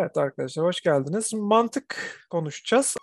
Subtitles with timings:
[0.00, 1.34] Evet arkadaşlar hoş geldiniz.
[1.34, 2.96] Mantık konuşacağız.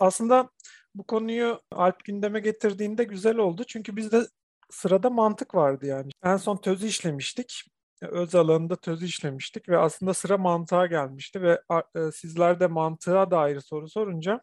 [0.00, 0.50] Aslında
[0.94, 3.64] bu konuyu Alp gündeme getirdiğinde güzel oldu.
[3.64, 4.26] Çünkü bizde
[4.70, 6.10] sırada mantık vardı yani.
[6.24, 7.62] En son tözü işlemiştik.
[8.02, 11.60] Öz alanında tözü işlemiştik ve aslında sıra mantığa gelmişti ve
[11.96, 14.40] e, sizler de mantığa dair soru sorunca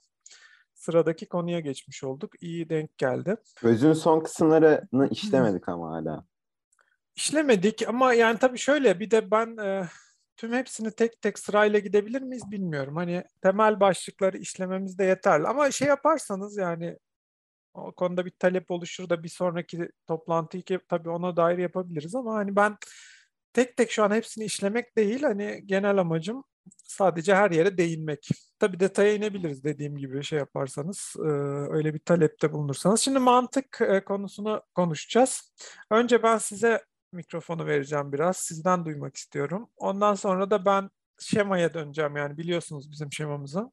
[0.86, 2.34] sıradaki konuya geçmiş olduk.
[2.42, 3.38] İyi denk geldi.
[3.64, 6.26] Özün son kısımlarını işlemedik ama hala.
[7.16, 9.88] İşlemedik ama yani tabii şöyle bir de ben e,
[10.38, 12.96] tüm hepsini tek tek sırayla gidebilir miyiz bilmiyorum.
[12.96, 15.48] Hani temel başlıkları işlememiz de yeterli.
[15.48, 16.98] Ama şey yaparsanız yani
[17.74, 22.56] o konuda bir talep oluşur da bir sonraki toplantıyı tabii ona dair yapabiliriz ama hani
[22.56, 22.78] ben
[23.54, 26.44] tek tek şu an hepsini işlemek değil hani genel amacım
[26.84, 28.30] sadece her yere değinmek.
[28.66, 31.16] Tabii detaya inebiliriz dediğim gibi şey yaparsanız,
[31.70, 33.02] öyle bir talepte bulunursanız.
[33.02, 35.54] Şimdi mantık konusunu konuşacağız.
[35.92, 38.38] Önce ben size mikrofonu vereceğim biraz.
[38.38, 39.70] Sizden duymak istiyorum.
[39.78, 43.72] Ondan sonra da ben şemaya döneceğim yani biliyorsunuz bizim şemamızı.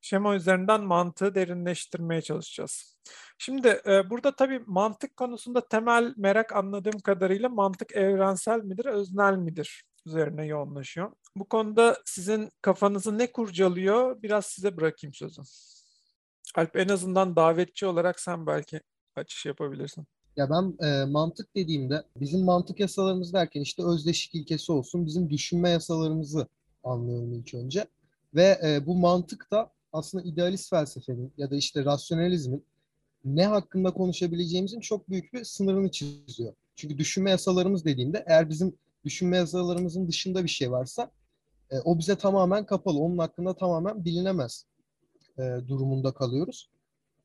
[0.00, 2.98] Şema üzerinden mantığı derinleştirmeye çalışacağız.
[3.38, 9.84] Şimdi e, burada tabii mantık konusunda temel merak anladığım kadarıyla mantık evrensel midir, öznel midir
[10.06, 11.12] üzerine yoğunlaşıyor.
[11.36, 15.42] Bu konuda sizin kafanızı ne kurcalıyor biraz size bırakayım sözü.
[16.54, 18.80] Alp en azından davetçi olarak sen belki
[19.16, 20.06] açış yapabilirsin.
[20.36, 25.70] Ya ben e, mantık dediğimde bizim mantık yasalarımız derken işte özdeşik ilkesi olsun bizim düşünme
[25.70, 26.46] yasalarımızı
[26.84, 27.86] anlıyorum ilk önce.
[28.34, 32.64] Ve e, bu mantık da aslında idealist felsefenin ya da işte rasyonalizmin
[33.24, 36.54] ne hakkında konuşabileceğimizin çok büyük bir sınırını çiziyor.
[36.76, 41.10] Çünkü düşünme yasalarımız dediğimde eğer bizim düşünme yasalarımızın dışında bir şey varsa
[41.70, 42.98] e, o bize tamamen kapalı.
[42.98, 44.66] Onun hakkında tamamen bilinemez
[45.38, 46.70] e, durumunda kalıyoruz.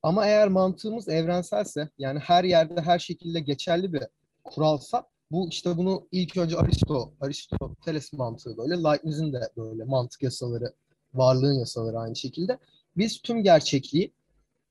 [0.03, 4.03] Ama eğer mantığımız evrenselse yani her yerde her şekilde geçerli bir
[4.43, 10.73] kuralsa bu işte bunu ilk önce Aristo, Aristoteles mantığı böyle, Leibniz'in de böyle mantık yasaları,
[11.13, 12.59] varlığın yasaları aynı şekilde.
[12.97, 14.13] Biz tüm gerçekliği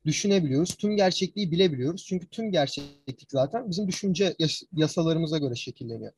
[0.05, 2.05] düşünebiliyoruz, tüm gerçekliği bilebiliyoruz.
[2.05, 4.37] Çünkü tüm gerçeklik zaten bizim düşünce
[4.73, 6.13] yasalarımıza göre şekilleniyor.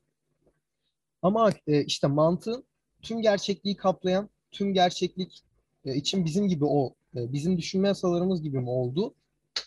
[1.22, 2.64] Ama e, işte mantığın
[3.02, 5.42] tüm gerçekliği kaplayan, tüm gerçeklik
[5.84, 9.14] e, için bizim gibi o e, bizim düşünme yasalarımız gibi mi oldu?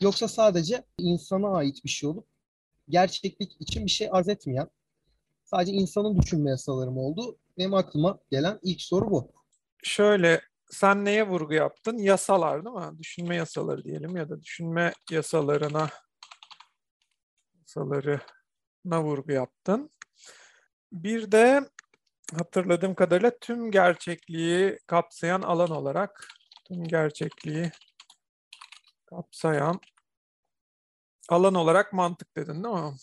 [0.02, 2.28] Yoksa sadece insana ait bir şey olup
[2.90, 4.70] gerçeklik için bir şey arz etmeyen
[5.44, 7.38] sadece insanın düşünme yasaları mı oldu?
[7.58, 9.32] Benim aklıma gelen ilk soru bu.
[9.84, 10.42] Şöyle
[10.72, 11.98] sen neye vurgu yaptın?
[11.98, 13.00] Yasalar değil mi?
[13.00, 15.90] Düşünme yasaları diyelim ya da düşünme yasalarına
[17.60, 19.90] yasalarına vurgu yaptın.
[20.94, 21.70] Bir de
[22.38, 26.28] hatırladığım kadarıyla tüm gerçekliği kapsayan alan olarak
[26.68, 27.72] tüm gerçekliği
[29.06, 29.80] kapsayan
[31.30, 32.94] alan olarak mantık dedin değil mi?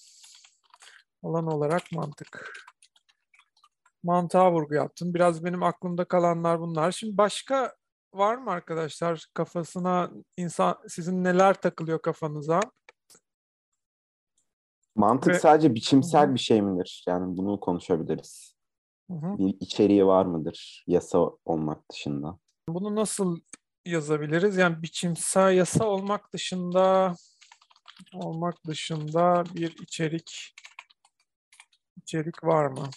[1.22, 2.52] Alan olarak mantık.
[4.02, 5.14] Mantığa vurgu yaptın.
[5.14, 6.92] Biraz benim aklımda kalanlar bunlar.
[6.92, 7.76] Şimdi başka
[8.14, 12.60] var mı arkadaşlar kafasına insan sizin neler takılıyor kafanıza?
[14.96, 15.38] Mantık Ve...
[15.38, 16.34] sadece biçimsel Hı-hı.
[16.34, 17.04] bir şey midir?
[17.08, 18.54] Yani bunu konuşabiliriz.
[19.10, 19.38] Hı-hı.
[19.38, 22.38] Bir içeriği var mıdır yasa olmak dışında?
[22.68, 23.40] Bunu nasıl
[23.86, 24.56] yazabiliriz?
[24.56, 27.14] Yani biçimsel yasa olmak dışında
[28.14, 30.54] olmak dışında bir içerik
[31.96, 32.90] içerik var mı?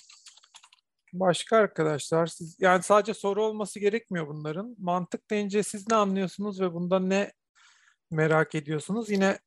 [1.14, 4.76] Başka arkadaşlar siz yani sadece soru olması gerekmiyor bunların.
[4.80, 7.32] Mantık deyince siz ne anlıyorsunuz ve bunda ne
[8.12, 9.10] merak ediyorsunuz?
[9.10, 9.40] Yine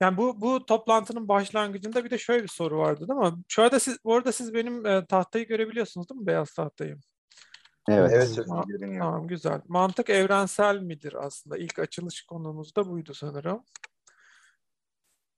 [0.00, 3.42] yani bu bu toplantının başlangıcında bir de şöyle bir soru vardı değil mi?
[3.48, 6.26] Şu anda siz bu arada siz benim e, tahtayı görebiliyorsunuz değil mi?
[6.26, 6.98] Beyaz tahtayı.
[7.88, 8.12] Evet.
[8.14, 8.46] Evet.
[8.48, 8.66] Tamam,
[8.98, 9.60] tamam güzel.
[9.68, 11.58] Mantık evrensel midir aslında?
[11.58, 13.64] İlk açılış konumuz da buydu sanırım.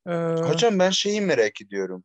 [0.07, 0.13] Ee,
[0.45, 2.05] Hocam ben şeyi merak ediyorum.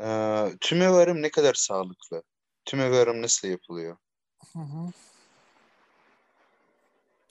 [0.00, 2.22] Ee, tümevarım ne kadar sağlıklı?
[2.64, 3.96] Tümevarım nasıl yapılıyor?
[4.52, 4.92] Hı hı.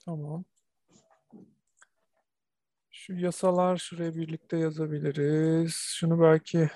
[0.06, 0.46] Tamam.
[3.06, 5.76] Şu yasalar şuraya birlikte yazabiliriz.
[5.76, 6.70] Şunu belki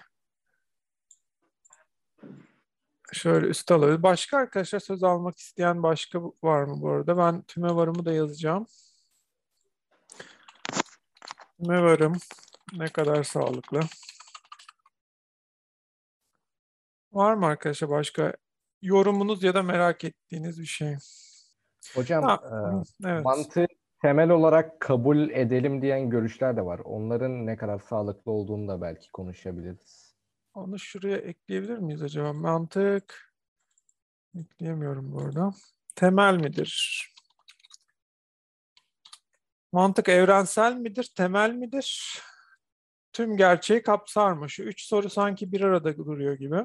[3.13, 4.03] şöyle üst alıyoruz.
[4.03, 7.17] Başka arkadaşlar söz almak isteyen başka var mı bu arada?
[7.17, 8.67] Ben tüme varımı da yazacağım.
[11.57, 12.17] Tüme varım
[12.73, 13.79] ne kadar sağlıklı?
[17.11, 18.33] Var mı arkadaşlar başka
[18.81, 20.95] yorumunuz ya da merak ettiğiniz bir şey?
[21.95, 22.41] Hocam ha,
[23.03, 23.25] e, evet.
[23.25, 23.67] mantığı
[24.01, 26.79] temel olarak kabul edelim diyen görüşler de var.
[26.79, 30.15] Onların ne kadar sağlıklı olduğunu da belki konuşabiliriz.
[30.53, 32.33] Onu şuraya ekleyebilir miyiz acaba?
[32.33, 33.33] Mantık
[34.39, 35.53] ekleyemiyorum burada.
[35.95, 37.03] Temel midir?
[39.71, 41.11] Mantık evrensel midir?
[41.15, 42.19] Temel midir?
[43.17, 44.49] tüm gerçeği kapsar mı?
[44.49, 46.63] Şu üç soru sanki bir arada duruyor gibi.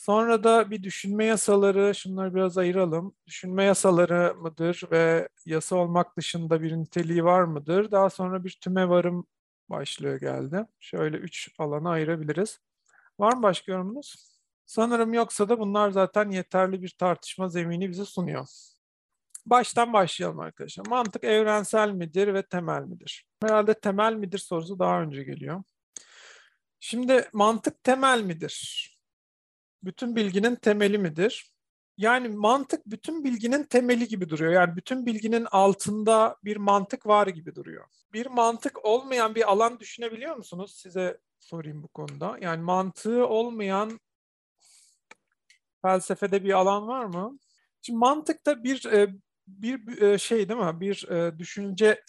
[0.00, 3.14] Sonra da bir düşünme yasaları, şunları biraz ayıralım.
[3.26, 7.90] Düşünme yasaları mıdır ve yasa olmak dışında bir niteliği var mıdır?
[7.90, 9.26] Daha sonra bir tüme varım
[9.68, 10.66] başlığı geldi.
[10.80, 12.60] Şöyle üç alana ayırabiliriz.
[13.18, 14.14] Var mı başka yorumunuz?
[14.66, 18.46] Sanırım yoksa da bunlar zaten yeterli bir tartışma zemini bize sunuyor.
[19.46, 20.86] Baştan başlayalım arkadaşlar.
[20.86, 23.26] Mantık evrensel midir ve temel midir?
[23.42, 25.62] Herhalde temel midir sorusu daha önce geliyor.
[26.80, 28.99] Şimdi mantık temel midir?
[29.84, 31.52] Bütün bilginin temeli midir?
[31.96, 34.52] Yani mantık bütün bilginin temeli gibi duruyor.
[34.52, 37.84] Yani bütün bilginin altında bir mantık var gibi duruyor.
[38.12, 40.74] Bir mantık olmayan bir alan düşünebiliyor musunuz?
[40.76, 42.38] Size sorayım bu konuda.
[42.40, 44.00] Yani mantığı olmayan
[45.82, 47.38] felsefede bir alan var mı?
[47.82, 49.14] Şimdi mantıkta bir e,
[49.46, 50.80] bir e, şey değil mi?
[50.80, 52.02] Bir e, düşünce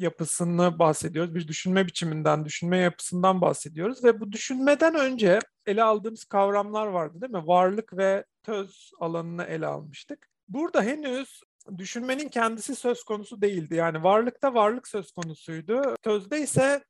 [0.00, 1.34] yapısını bahsediyoruz.
[1.34, 7.32] Bir düşünme biçiminden, düşünme yapısından bahsediyoruz ve bu düşünmeden önce ele aldığımız kavramlar vardı değil
[7.32, 7.46] mi?
[7.46, 10.28] Varlık ve töz alanını ele almıştık.
[10.48, 11.40] Burada henüz
[11.78, 13.74] düşünmenin kendisi söz konusu değildi.
[13.74, 15.94] Yani varlıkta varlık söz konusuydu.
[16.02, 16.84] Tözde ise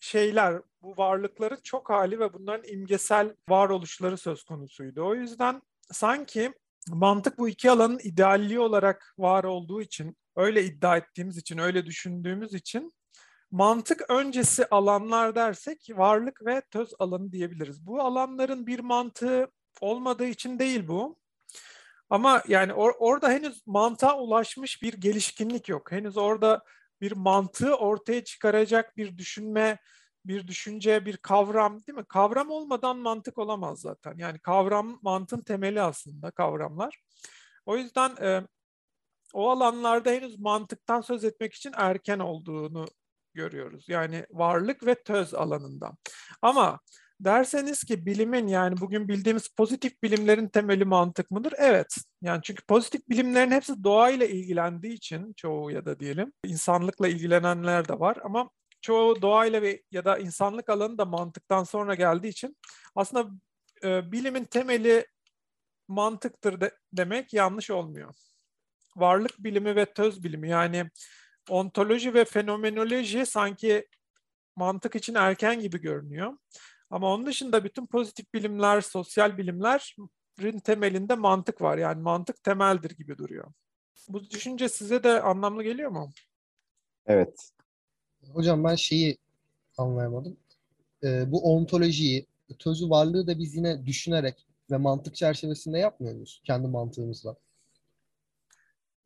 [0.00, 5.06] şeyler, bu varlıkların çok hali ve bunların imgesel varoluşları söz konusuydu.
[5.06, 5.62] O yüzden
[5.92, 6.52] sanki
[6.88, 12.54] mantık bu iki alanın idealliği olarak var olduğu için, öyle iddia ettiğimiz için, öyle düşündüğümüz
[12.54, 12.92] için
[13.50, 17.86] mantık öncesi alanlar dersek varlık ve töz alanı diyebiliriz.
[17.86, 19.48] Bu alanların bir mantığı
[19.80, 21.18] olmadığı için değil bu.
[22.10, 25.92] Ama yani or- orada henüz mantığa ulaşmış bir gelişkinlik yok.
[25.92, 26.62] Henüz orada
[27.00, 29.78] bir mantığı ortaya çıkaracak bir düşünme,
[30.24, 32.04] bir düşünce, bir kavram değil mi?
[32.04, 34.14] Kavram olmadan mantık olamaz zaten.
[34.16, 37.02] Yani kavram mantığın temeli aslında kavramlar.
[37.66, 38.42] O yüzden e,
[39.32, 42.86] o alanlarda henüz mantıktan söz etmek için erken olduğunu
[43.34, 43.88] görüyoruz.
[43.88, 45.92] Yani varlık ve töz alanında.
[46.42, 46.80] Ama
[47.20, 51.54] derseniz ki bilimin yani bugün bildiğimiz pozitif bilimlerin temeli mantık mıdır?
[51.58, 51.96] Evet.
[52.22, 58.00] Yani çünkü pozitif bilimlerin hepsi doğayla ilgilendiği için çoğu ya da diyelim insanlıkla ilgilenenler de
[58.00, 58.50] var ama
[58.84, 62.56] çoğu doğayla ve ya da insanlık alanı da mantıktan sonra geldiği için
[62.94, 63.30] aslında
[63.84, 65.06] e, bilimin temeli
[65.88, 68.14] mantıktır de, demek yanlış olmuyor.
[68.96, 70.90] Varlık bilimi ve töz bilimi yani
[71.48, 73.88] ontoloji ve fenomenoloji sanki
[74.56, 76.38] mantık için erken gibi görünüyor.
[76.90, 81.78] Ama onun dışında bütün pozitif bilimler, sosyal bilimlerin temelinde mantık var.
[81.78, 83.52] Yani mantık temeldir gibi duruyor.
[84.08, 86.12] Bu düşünce size de anlamlı geliyor mu?
[87.06, 87.53] Evet.
[88.32, 89.18] Hocam ben şeyi
[89.78, 90.36] anlayamadım.
[91.04, 92.26] Ee, bu ontolojiyi,
[92.58, 96.42] tözü varlığı da biz yine düşünerek ve mantık çerçevesinde yapmıyor muyuz?
[96.44, 97.36] Kendi mantığımızla.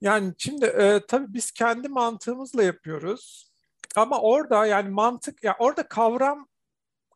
[0.00, 3.50] Yani şimdi e, tabii biz kendi mantığımızla yapıyoruz.
[3.96, 6.48] Ama orada yani mantık, ya yani orada kavram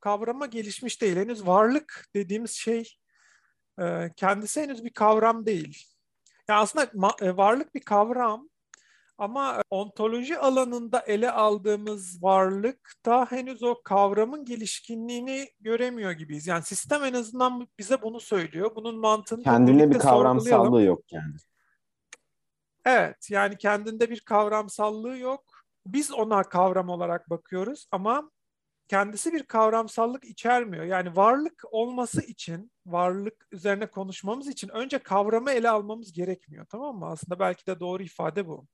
[0.00, 1.16] kavrama gelişmiş değil.
[1.16, 2.96] Henüz varlık dediğimiz şey
[3.80, 5.86] e, kendisi henüz bir kavram değil.
[6.48, 8.48] Yani aslında ma- e, varlık bir kavram
[9.18, 16.46] ama ontoloji alanında ele aldığımız varlık da henüz o kavramın gelişkinliğini göremiyor gibiyiz.
[16.46, 18.70] Yani sistem en azından bize bunu söylüyor.
[18.76, 21.34] Bunun mantığını Kendine bir kavramsallığı yok yani.
[22.84, 25.44] Evet, yani kendinde bir kavramsallığı yok.
[25.86, 28.30] Biz ona kavram olarak bakıyoruz ama
[28.88, 30.84] kendisi bir kavramsallık içermiyor.
[30.84, 36.66] Yani varlık olması için, varlık üzerine konuşmamız için önce kavramı ele almamız gerekmiyor.
[36.70, 37.06] Tamam mı?
[37.06, 38.66] Aslında belki de doğru ifade bu.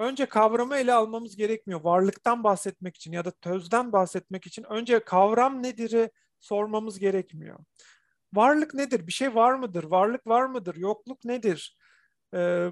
[0.00, 1.80] Önce kavramı ele almamız gerekmiyor.
[1.80, 7.58] Varlıktan bahsetmek için ya da tözden bahsetmek için önce kavram nedir'i sormamız gerekmiyor.
[8.32, 9.06] Varlık nedir?
[9.06, 9.84] Bir şey var mıdır?
[9.84, 10.76] Varlık var mıdır?
[10.76, 11.76] Yokluk nedir?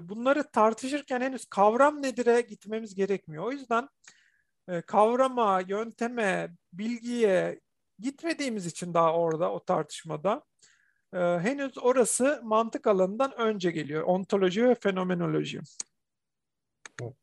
[0.01, 3.43] bunları tartışırken henüz kavram nedir'e gitmemiz gerekmiyor.
[3.43, 3.89] O yüzden
[4.87, 7.59] kavrama, yönteme, bilgiye
[7.99, 10.43] gitmediğimiz için daha orada o tartışmada
[11.13, 14.03] henüz orası mantık alanından önce geliyor.
[14.03, 15.59] Ontoloji ve fenomenoloji.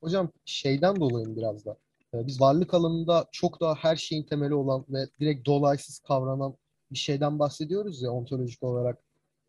[0.00, 1.76] Hocam şeyden dolayı biraz da.
[2.14, 6.56] Biz varlık alanında çok daha her şeyin temeli olan ve direkt dolaysız kavranan
[6.90, 8.99] bir şeyden bahsediyoruz ya ontolojik olarak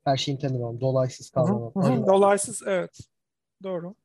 [0.03, 1.71] her şeyin temeli olan dolaysız kavranan.
[1.75, 2.99] Hı hı, dolaysız evet.
[3.63, 3.95] Doğru.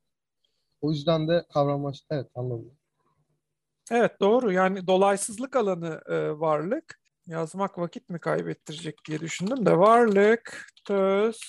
[0.81, 2.71] O yüzden de kavramlaş evet anladım.
[3.91, 7.02] Evet doğru yani dolaysızlık alanı e, varlık.
[7.26, 11.41] Yazmak vakit mi kaybettirecek diye düşündüm de varlık, töz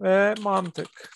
[0.00, 1.15] ve mantık.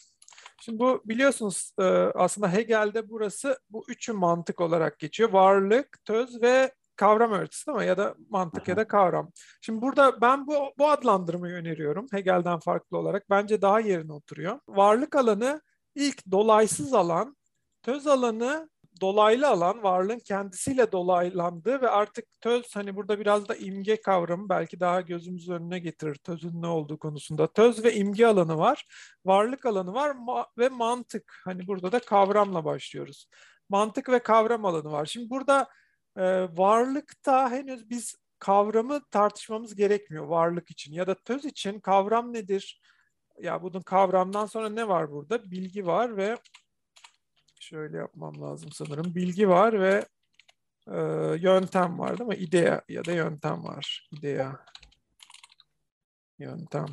[0.61, 1.83] Şimdi bu biliyorsunuz e,
[2.15, 5.33] aslında Hegel'de burası bu üçü mantık olarak geçiyor.
[5.33, 7.87] Varlık, töz ve kavram öğretisi değil mi?
[7.87, 9.31] Ya da mantık ya da kavram.
[9.61, 13.31] Şimdi burada ben bu, bu adlandırmayı öneriyorum Hegel'den farklı olarak.
[13.31, 14.61] Bence daha yerine oturuyor.
[14.69, 15.61] Varlık alanı
[15.95, 17.37] ilk dolaysız alan,
[17.83, 24.01] töz alanı dolaylı alan varlığın kendisiyle dolaylandığı ve artık töz hani burada biraz da imge
[24.01, 27.53] kavramı belki daha gözümüz önüne getirir tözün ne olduğu konusunda.
[27.53, 28.85] Töz ve imge alanı var,
[29.25, 31.41] varlık alanı var ma- ve mantık.
[31.45, 33.27] Hani burada da kavramla başlıyoruz.
[33.69, 35.07] Mantık ve kavram alanı var.
[35.07, 35.69] Şimdi burada
[36.17, 36.23] e,
[36.57, 42.81] varlıkta henüz biz kavramı tartışmamız gerekmiyor varlık için ya da töz için kavram nedir?
[43.41, 45.51] Ya bunun kavramdan sonra ne var burada?
[45.51, 46.37] Bilgi var ve
[47.71, 49.15] şöyle yapmam lazım sanırım.
[49.15, 50.05] Bilgi var ve
[50.87, 50.99] e,
[51.41, 52.37] yöntem var değil mi?
[52.37, 54.09] İdea ya da yöntem var.
[54.13, 54.65] İdea.
[56.39, 56.87] Yöntem.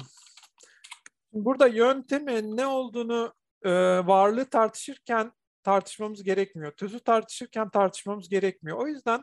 [1.34, 3.72] Burada yöntemin ne olduğunu e,
[4.08, 5.32] varlığı tartışırken
[5.64, 6.72] tartışmamız gerekmiyor.
[6.72, 8.78] Tözü tartışırken tartışmamız gerekmiyor.
[8.78, 9.22] O yüzden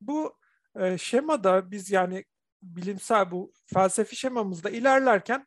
[0.00, 0.38] bu
[0.76, 2.24] e, şemada biz yani
[2.62, 5.46] bilimsel bu felsefi şemamızda ilerlerken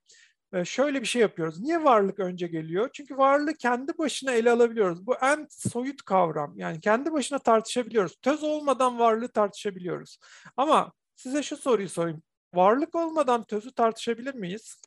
[0.65, 1.59] şöyle bir şey yapıyoruz.
[1.59, 2.89] Niye varlık önce geliyor?
[2.93, 5.07] Çünkü varlığı kendi başına ele alabiliyoruz.
[5.07, 6.53] Bu en soyut kavram.
[6.57, 8.15] Yani kendi başına tartışabiliyoruz.
[8.21, 10.19] Töz olmadan varlığı tartışabiliyoruz.
[10.57, 12.23] Ama size şu soruyu sorayım.
[12.53, 14.81] Varlık olmadan tözü tartışabilir miyiz?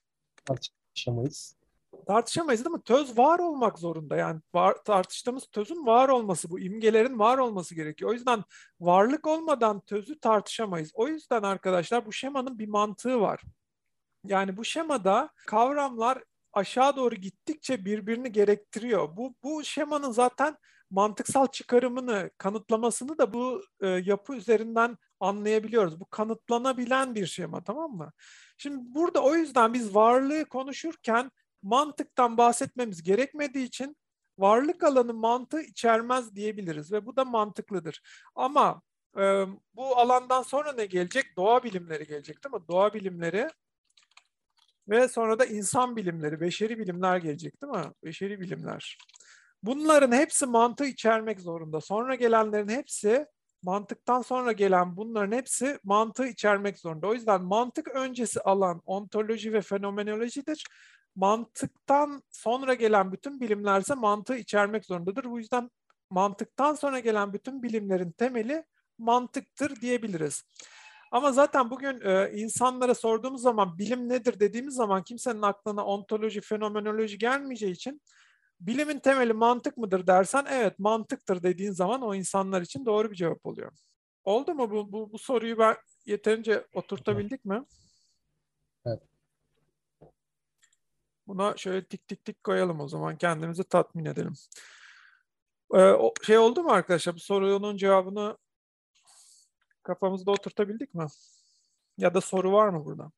[0.44, 1.56] Tartışamayız.
[2.06, 2.82] Tartışamayız değil mi?
[2.82, 4.16] Töz var olmak zorunda.
[4.16, 8.10] Yani var, tartıştığımız tözün var olması, bu imgelerin var olması gerekiyor.
[8.10, 8.44] O yüzden
[8.80, 10.90] varlık olmadan tözü tartışamayız.
[10.94, 13.42] O yüzden arkadaşlar bu şemanın bir mantığı var.
[14.24, 19.16] Yani bu şemada kavramlar aşağı doğru gittikçe birbirini gerektiriyor.
[19.16, 20.56] Bu, bu şemanın zaten
[20.90, 26.00] mantıksal çıkarımını, kanıtlamasını da bu e, yapı üzerinden anlayabiliyoruz.
[26.00, 28.12] Bu kanıtlanabilen bir şema tamam mı?
[28.58, 31.30] Şimdi burada o yüzden biz varlığı konuşurken
[31.62, 33.96] mantıktan bahsetmemiz gerekmediği için
[34.38, 38.02] varlık alanı mantığı içermez diyebiliriz ve bu da mantıklıdır.
[38.34, 38.82] Ama
[39.18, 41.36] e, bu alandan sonra ne gelecek?
[41.36, 42.68] Doğa bilimleri gelecek değil mi?
[42.68, 43.48] Doğa bilimleri
[44.88, 47.92] ve sonra da insan bilimleri, beşeri bilimler gelecek değil mi?
[48.04, 48.98] Beşeri bilimler.
[49.62, 51.80] Bunların hepsi mantığı içermek zorunda.
[51.80, 53.26] Sonra gelenlerin hepsi
[53.62, 57.06] mantıktan sonra gelen bunların hepsi mantığı içermek zorunda.
[57.06, 60.66] O yüzden mantık öncesi alan ontoloji ve fenomenolojidir.
[61.16, 65.24] Mantıktan sonra gelen bütün bilimler ise mantığı içermek zorundadır.
[65.24, 65.70] Bu yüzden
[66.10, 68.64] mantıktan sonra gelen bütün bilimlerin temeli
[68.98, 70.44] mantıktır diyebiliriz.
[71.10, 77.18] Ama zaten bugün e, insanlara sorduğumuz zaman bilim nedir dediğimiz zaman kimsenin aklına ontoloji, fenomenoloji
[77.18, 78.02] gelmeyeceği için
[78.60, 83.46] bilimin temeli mantık mıdır dersen evet mantıktır dediğin zaman o insanlar için doğru bir cevap
[83.46, 83.72] oluyor.
[84.24, 85.76] Oldu mu bu, bu, bu soruyu ben
[86.06, 87.64] yeterince oturtabildik mi?
[88.86, 89.02] Evet.
[91.26, 94.32] Buna şöyle tik tik tik koyalım o zaman kendimizi tatmin edelim.
[95.76, 98.36] Ee, şey oldu mu arkadaşlar bu sorunun cevabını
[99.90, 101.06] Kafamızda oturtabildik mi?
[101.98, 103.10] Ya da soru var mı burada?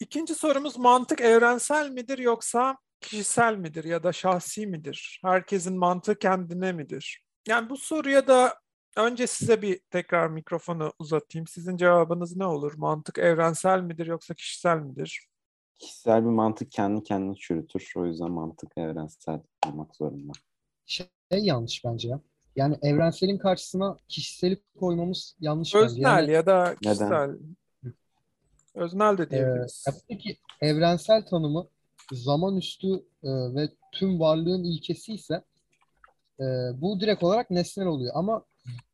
[0.00, 5.20] İkinci sorumuz mantık evrensel midir yoksa kişisel midir ya da şahsi midir?
[5.24, 7.24] Herkesin mantığı kendine midir?
[7.48, 8.60] Yani bu soruya da
[8.96, 11.46] önce size bir tekrar mikrofonu uzatayım.
[11.46, 12.74] Sizin cevabınız ne olur?
[12.76, 15.28] Mantık evrensel midir yoksa kişisel midir?
[15.74, 17.92] Kişisel bir mantık kendi kendini çürütür.
[17.96, 20.32] O yüzden mantık evrensel olmak zorunda.
[20.86, 22.20] Şey yanlış bence ya.
[22.56, 26.02] Yani evrenselin karşısına kişiseli koymamız yanlış Öznel.
[26.02, 27.06] Yani, ya da kişisel.
[27.06, 27.38] Neden?
[28.74, 29.84] Öznel de diyebiliriz.
[29.88, 31.68] E, peki evrensel tanımı
[32.12, 35.44] zaman üstü e, ve tüm varlığın ilkesi ise
[36.40, 36.44] e,
[36.74, 38.12] bu direkt olarak nesnel oluyor.
[38.14, 38.44] Ama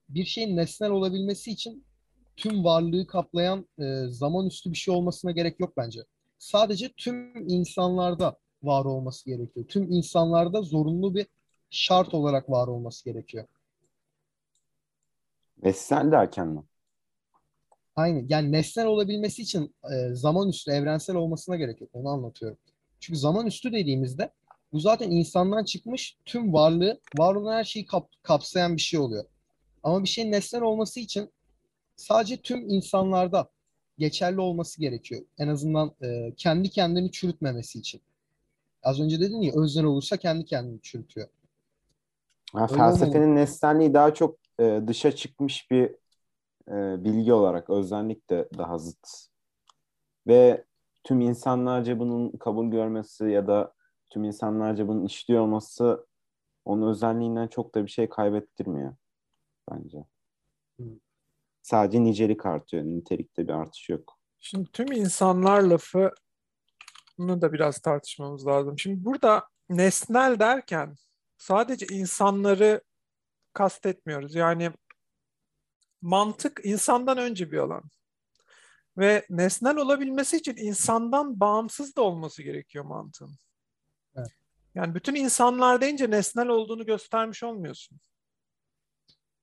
[0.09, 1.85] bir şeyin nesnel olabilmesi için
[2.37, 6.01] tüm varlığı kaplayan e, zaman üstü bir şey olmasına gerek yok bence.
[6.39, 9.67] Sadece tüm insanlarda var olması gerekiyor.
[9.69, 11.27] Tüm insanlarda zorunlu bir
[11.71, 13.45] şart olarak var olması gerekiyor.
[15.63, 16.63] Nesnel derken mi?
[17.97, 18.25] Aynı.
[18.29, 21.91] Yani nesnel olabilmesi için e, zaman üstü evrensel olmasına gerek yok.
[21.93, 22.59] Onu anlatıyorum.
[23.01, 24.33] Çünkü zaman üstü dediğimizde
[24.73, 29.25] bu zaten insandan çıkmış tüm varlığı, var olan her şeyi kap, kapsayan bir şey oluyor.
[29.83, 31.31] Ama bir şeyin nesnel olması için
[31.97, 33.51] sadece tüm insanlarda
[33.99, 35.23] geçerli olması gerekiyor.
[35.39, 38.01] En azından e, kendi kendini çürütmemesi için.
[38.83, 41.29] Az önce dedin ya özner olursa kendi kendini çürütüyor.
[42.53, 45.85] Ha, felsefenin nesnelliği daha çok e, dışa çıkmış bir
[46.69, 49.09] e, bilgi olarak özellik de daha zıt.
[50.27, 50.65] Ve
[51.05, 53.75] tüm insanlarca bunun kabul görmesi ya da
[54.11, 56.07] tüm insanlarca bunun işliyor olması
[56.65, 58.97] onun özelliğinden çok da bir şey kaybettirmiyor
[59.71, 60.05] bence.
[61.63, 62.85] Sadece nicelik artıyor.
[62.85, 64.19] Nitelikte bir artış yok.
[64.41, 66.11] Şimdi tüm insanlar lafı
[67.19, 68.79] bunu da biraz tartışmamız lazım.
[68.79, 70.95] Şimdi burada nesnel derken
[71.37, 72.83] sadece insanları
[73.53, 74.35] kastetmiyoruz.
[74.35, 74.73] Yani
[76.03, 77.83] mantık insandan önce bir alan.
[78.99, 83.31] Ve nesnel olabilmesi için insandan bağımsız da olması gerekiyor mantığın.
[84.17, 84.29] Evet.
[84.75, 88.01] Yani bütün insanlar deyince nesnel olduğunu göstermiş olmuyorsun.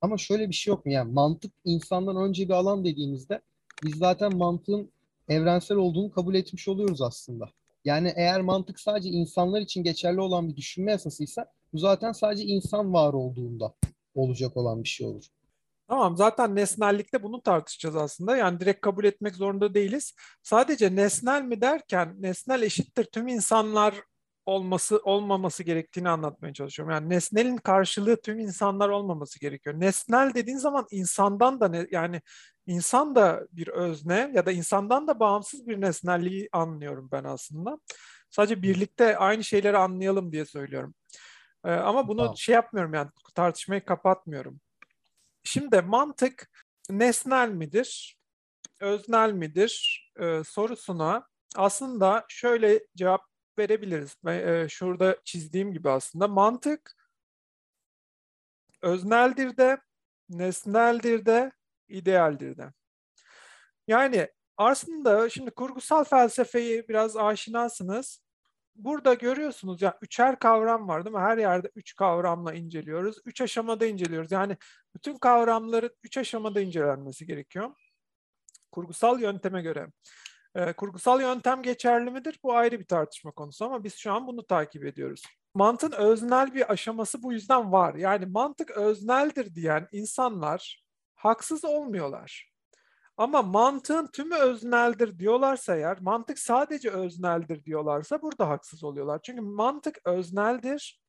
[0.00, 0.92] Ama şöyle bir şey yok mu?
[0.92, 3.40] Yani mantık insandan önce bir alan dediğimizde
[3.84, 4.92] biz zaten mantığın
[5.28, 7.50] evrensel olduğunu kabul etmiş oluyoruz aslında.
[7.84, 12.92] Yani eğer mantık sadece insanlar için geçerli olan bir düşünme yasasıysa bu zaten sadece insan
[12.92, 13.74] var olduğunda
[14.14, 15.24] olacak olan bir şey olur.
[15.88, 18.36] Tamam zaten nesnellikte bunu tartışacağız aslında.
[18.36, 20.14] Yani direkt kabul etmek zorunda değiliz.
[20.42, 23.94] Sadece nesnel mi derken nesnel eşittir tüm insanlar
[24.46, 26.94] olması olmaması gerektiğini anlatmaya çalışıyorum.
[26.94, 29.80] Yani nesnelin karşılığı tüm insanlar olmaması gerekiyor.
[29.80, 32.20] Nesnel dediğin zaman insandan da ne, yani
[32.66, 37.78] insan da bir özne ya da insandan da bağımsız bir nesnelliği anlıyorum ben aslında.
[38.30, 40.94] Sadece birlikte aynı şeyleri anlayalım diye söylüyorum.
[41.64, 42.36] Ee, ama bunu tamam.
[42.36, 44.60] şey yapmıyorum yani tartışmayı kapatmıyorum.
[45.44, 46.50] Şimdi mantık
[46.90, 48.18] nesnel midir,
[48.80, 53.22] öznel midir e, sorusuna aslında şöyle cevap
[53.58, 54.16] verebiliriz.
[54.26, 56.96] E, şurada çizdiğim gibi aslında mantık
[58.82, 59.80] özneldir de,
[60.28, 61.52] nesneldir de,
[61.88, 62.72] idealdir de.
[63.86, 68.22] Yani aslında şimdi kurgusal felsefeyi biraz aşinasınız.
[68.84, 71.22] Burada görüyorsunuz ya üçer kavram var değil mi?
[71.22, 73.16] Her yerde üç kavramla inceliyoruz.
[73.24, 74.32] Üç aşamada inceliyoruz.
[74.32, 74.56] Yani
[74.94, 77.70] bütün kavramların üç aşamada incelenmesi gerekiyor.
[78.72, 79.86] Kurgusal yönteme göre.
[80.54, 82.40] E, kurgusal yöntem geçerli midir?
[82.42, 85.22] Bu ayrı bir tartışma konusu ama biz şu an bunu takip ediyoruz.
[85.54, 87.94] Mantığın öznel bir aşaması bu yüzden var.
[87.94, 90.84] Yani mantık özneldir diyen insanlar
[91.14, 92.49] haksız olmuyorlar.
[93.20, 99.20] Ama mantığın tümü özneldir diyorlarsa eğer, mantık sadece özneldir diyorlarsa burada haksız oluyorlar.
[99.22, 101.00] Çünkü mantık özneldir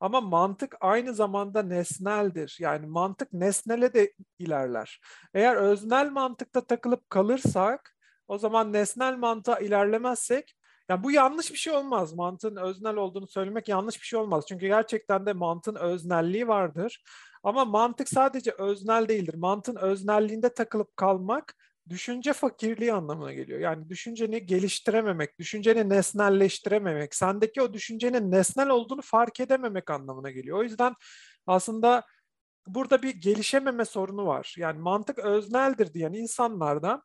[0.00, 2.56] ama mantık aynı zamanda nesneldir.
[2.60, 5.00] Yani mantık nesnele de ilerler.
[5.34, 7.96] Eğer öznel mantıkta takılıp kalırsak
[8.28, 10.56] o zaman nesnel mantığa ilerlemezsek
[10.88, 12.12] yani bu yanlış bir şey olmaz.
[12.12, 14.44] Mantığın öznel olduğunu söylemek yanlış bir şey olmaz.
[14.48, 17.02] Çünkü gerçekten de mantığın öznelliği vardır.
[17.46, 19.34] Ama mantık sadece öznel değildir.
[19.34, 21.54] Mantığın öznelliğinde takılıp kalmak
[21.88, 23.60] düşünce fakirliği anlamına geliyor.
[23.60, 30.58] Yani düşünceni geliştirememek, düşünceni nesnelleştirememek, sendeki o düşüncenin nesnel olduğunu fark edememek anlamına geliyor.
[30.58, 30.94] O yüzden
[31.46, 32.02] aslında
[32.66, 34.54] burada bir gelişememe sorunu var.
[34.58, 37.02] Yani mantık özneldir diyen insanlardan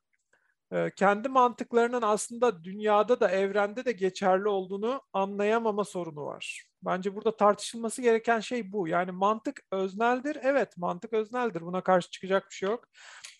[0.96, 6.66] kendi mantıklarının aslında dünyada da evrende de geçerli olduğunu anlayamama sorunu var.
[6.84, 8.88] Bence burada tartışılması gereken şey bu.
[8.88, 10.38] Yani mantık özneldir.
[10.42, 11.62] Evet mantık özneldir.
[11.62, 12.88] Buna karşı çıkacak bir şey yok.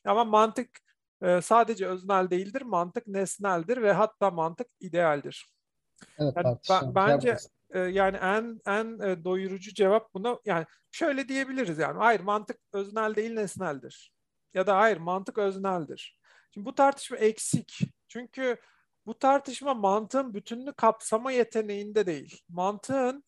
[0.06, 0.70] Ama mantık
[1.42, 2.62] sadece öznel değildir.
[2.62, 5.54] Mantık nesneldir ve hatta mantık idealdir.
[6.20, 7.38] Evet, yani ben, bence
[7.74, 14.14] yani en en doyurucu cevap buna yani şöyle diyebiliriz yani hayır mantık öznel değil nesneldir.
[14.54, 16.21] Ya da hayır mantık özneldir.
[16.54, 17.80] Şimdi bu tartışma eksik.
[18.08, 18.58] Çünkü
[19.06, 22.42] bu tartışma mantığın bütününü kapsama yeteneğinde değil.
[22.50, 23.24] Mantığın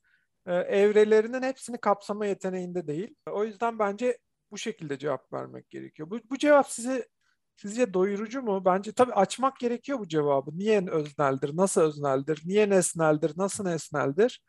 [0.45, 3.15] e, evrelerinin hepsini kapsama yeteneğinde değil.
[3.31, 4.17] O yüzden bence
[4.51, 6.09] bu şekilde cevap vermek gerekiyor.
[6.09, 7.07] Bu, bu cevap size
[7.55, 8.65] sizce doyurucu mu?
[8.65, 10.51] Bence tabii açmak gerekiyor bu cevabı.
[10.57, 11.57] Niye özneldir?
[11.57, 12.41] Nasıl özneldir?
[12.45, 13.33] Niye nesneldir?
[13.37, 14.43] Nasıl nesneldir?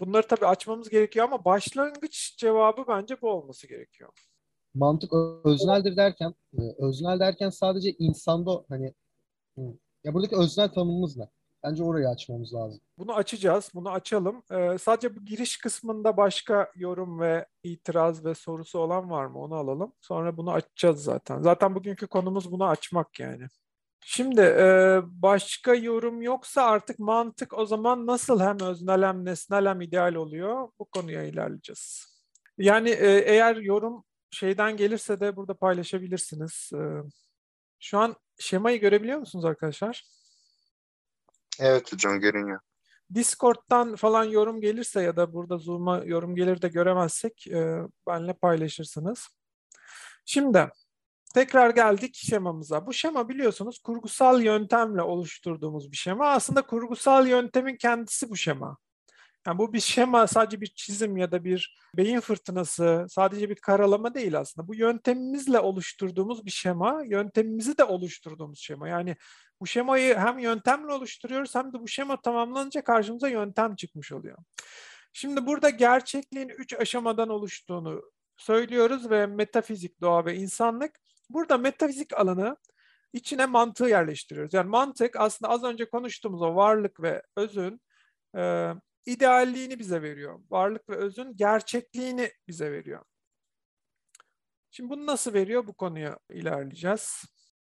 [0.00, 4.12] Bunları tabii açmamız gerekiyor ama başlangıç cevabı bence bu olması gerekiyor
[4.74, 5.12] mantık
[5.44, 8.94] özneldir derken e, öznel derken sadece insanda hani
[10.04, 11.28] ya buradaki öznel tanımımız ne?
[11.64, 12.80] Bence orayı açmamız lazım.
[12.98, 13.70] Bunu açacağız.
[13.74, 14.42] Bunu açalım.
[14.52, 19.38] Ee, sadece bu giriş kısmında başka yorum ve itiraz ve sorusu olan var mı?
[19.38, 19.92] Onu alalım.
[20.00, 21.42] Sonra bunu açacağız zaten.
[21.42, 23.46] Zaten bugünkü konumuz bunu açmak yani.
[24.04, 29.80] Şimdi e, başka yorum yoksa artık mantık o zaman nasıl hem öznel hem nesnel hem
[29.80, 30.68] ideal oluyor?
[30.78, 32.06] Bu konuya ilerleyeceğiz.
[32.58, 36.70] Yani e, eğer yorum şeyden gelirse de burada paylaşabilirsiniz.
[36.74, 37.02] Ee,
[37.80, 40.04] şu an şemayı görebiliyor musunuz arkadaşlar?
[41.60, 42.60] Evet hocam görünüyor.
[43.14, 49.28] Discord'dan falan yorum gelirse ya da burada Zoom'a yorum gelir de göremezsek e, benle paylaşırsınız.
[50.24, 50.70] Şimdi
[51.34, 52.86] tekrar geldik şemamıza.
[52.86, 56.28] Bu şema biliyorsunuz kurgusal yöntemle oluşturduğumuz bir şema.
[56.28, 58.76] Aslında kurgusal yöntemin kendisi bu şema.
[59.46, 64.14] Yani bu bir şema, sadece bir çizim ya da bir beyin fırtınası, sadece bir karalama
[64.14, 64.68] değil aslında.
[64.68, 68.88] Bu yöntemimizle oluşturduğumuz bir şema, yöntemimizi de oluşturduğumuz şema.
[68.88, 69.16] Yani
[69.60, 74.38] bu şemayı hem yöntemle oluşturuyoruz hem de bu şema tamamlanınca karşımıza yöntem çıkmış oluyor.
[75.12, 78.02] Şimdi burada gerçekliğin üç aşamadan oluştuğunu
[78.36, 81.00] söylüyoruz ve metafizik, doğa ve insanlık.
[81.30, 82.56] Burada metafizik alanı
[83.12, 84.54] içine mantığı yerleştiriyoruz.
[84.54, 87.80] Yani mantık aslında az önce konuştuğumuz o varlık ve özün
[89.06, 90.40] idealliğini bize veriyor.
[90.50, 93.04] Varlık ve özün gerçekliğini bize veriyor.
[94.70, 95.66] Şimdi bunu nasıl veriyor?
[95.66, 97.24] Bu konuya ilerleyeceğiz.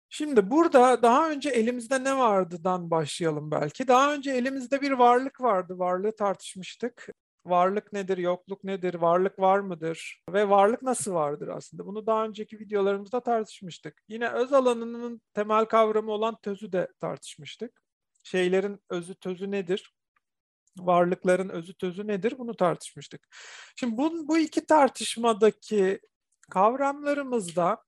[0.09, 3.89] Şimdi burada daha önce elimizde ne vardıdan başlayalım belki.
[3.89, 5.79] Daha önce elimizde bir varlık vardı.
[5.79, 7.09] Varlığı tartışmıştık.
[7.47, 11.87] varlık nedir, yokluk nedir, varlık var mıdır ve varlık nasıl vardır aslında?
[11.87, 14.03] Bunu daha önceki videolarımızda tartışmıştık.
[14.09, 17.83] Yine öz alanının temel kavramı olan tözü de tartışmıştık.
[18.25, 19.95] Şeylerin özü tözü nedir?
[20.79, 22.35] Varlıkların özü tözü nedir?
[22.39, 23.29] Bunu tartışmıştık.
[23.77, 26.01] Şimdi bu, bu iki tartışmadaki
[26.51, 27.85] kavramlarımızda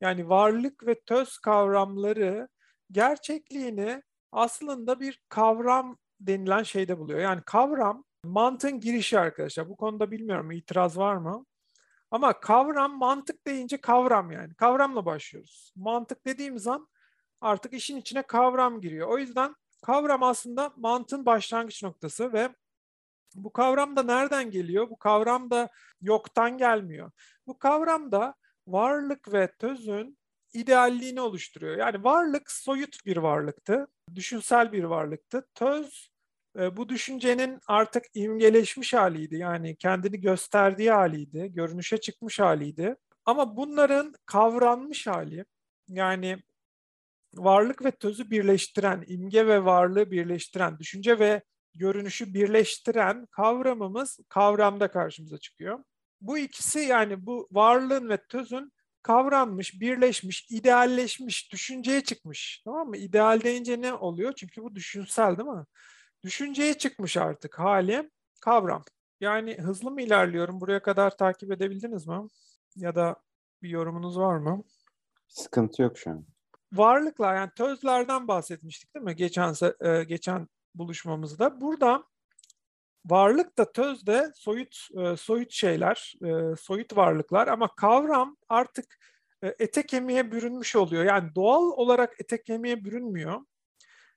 [0.00, 2.48] yani varlık ve töz kavramları
[2.90, 7.20] gerçekliğini aslında bir kavram denilen şeyde buluyor.
[7.20, 9.68] Yani kavram mantığın girişi arkadaşlar.
[9.68, 11.46] Bu konuda bilmiyorum itiraz var mı?
[12.10, 14.54] Ama kavram mantık deyince kavram yani.
[14.54, 15.72] Kavramla başlıyoruz.
[15.76, 16.88] Mantık dediğimiz an
[17.40, 19.08] artık işin içine kavram giriyor.
[19.08, 22.48] O yüzden kavram aslında mantığın başlangıç noktası ve
[23.34, 24.90] bu kavram da nereden geliyor?
[24.90, 25.68] Bu kavram da
[26.00, 27.10] yoktan gelmiyor.
[27.46, 28.34] Bu kavram da
[28.66, 30.18] varlık ve tözün
[30.52, 31.76] idealliğini oluşturuyor.
[31.76, 35.46] Yani varlık soyut bir varlıktı, düşünsel bir varlıktı.
[35.54, 36.10] Töz
[36.58, 39.36] e, bu düşüncenin artık imgeleşmiş haliydi.
[39.36, 42.96] Yani kendini gösterdiği haliydi, görünüşe çıkmış haliydi.
[43.24, 45.44] Ama bunların kavranmış hali,
[45.88, 46.38] yani
[47.34, 51.42] varlık ve tözü birleştiren, imge ve varlığı birleştiren, düşünce ve
[51.74, 55.84] görünüşü birleştiren kavramımız kavramda karşımıza çıkıyor.
[56.20, 62.62] Bu ikisi yani bu varlığın ve tözün kavranmış, birleşmiş, idealleşmiş, düşünceye çıkmış.
[62.64, 62.96] Tamam mı?
[62.96, 64.32] İdeal deyince ne oluyor?
[64.36, 65.64] Çünkü bu düşünsel değil mi?
[66.22, 68.10] Düşünceye çıkmış artık hali
[68.40, 68.84] kavram.
[69.20, 70.60] Yani hızlı mı ilerliyorum?
[70.60, 72.28] Buraya kadar takip edebildiniz mi?
[72.76, 73.16] Ya da
[73.62, 74.64] bir yorumunuz var mı?
[75.28, 76.26] Sıkıntı yok şu an.
[76.72, 79.16] Varlıklar yani tözlerden bahsetmiştik değil mi?
[79.16, 81.60] Geçen e, geçen buluşmamızda.
[81.60, 82.04] Burada
[83.06, 88.98] varlık da töz de soyut e, soyut şeyler, e, soyut varlıklar ama kavram artık
[89.58, 91.04] ete kemiğe bürünmüş oluyor.
[91.04, 93.40] Yani doğal olarak ete kemiğe bürünmüyor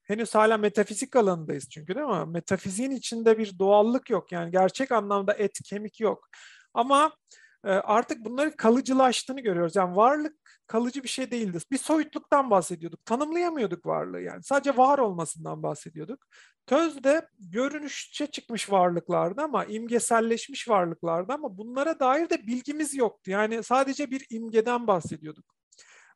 [0.04, 2.26] henüz hala metafizik alanındayız çünkü değil mi?
[2.26, 4.32] Metafiziğin içinde bir doğallık yok.
[4.32, 6.30] Yani gerçek anlamda et, kemik yok.
[6.74, 9.76] Ama e, artık bunların kalıcılaştığını görüyoruz.
[9.76, 11.58] Yani varlık kalıcı bir şey değildi.
[11.72, 13.06] Bir soyutluktan bahsediyorduk.
[13.06, 14.44] Tanımlayamıyorduk varlığı yani.
[14.44, 16.26] Sadece var olmasından bahsediyorduk.
[16.68, 23.32] Töz de görünüşçe çıkmış varlıklardı ama imgeselleşmiş varlıklardı ama bunlara dair de bilgimiz yoktu.
[23.32, 25.56] Yani sadece bir imgeden bahsediyorduk.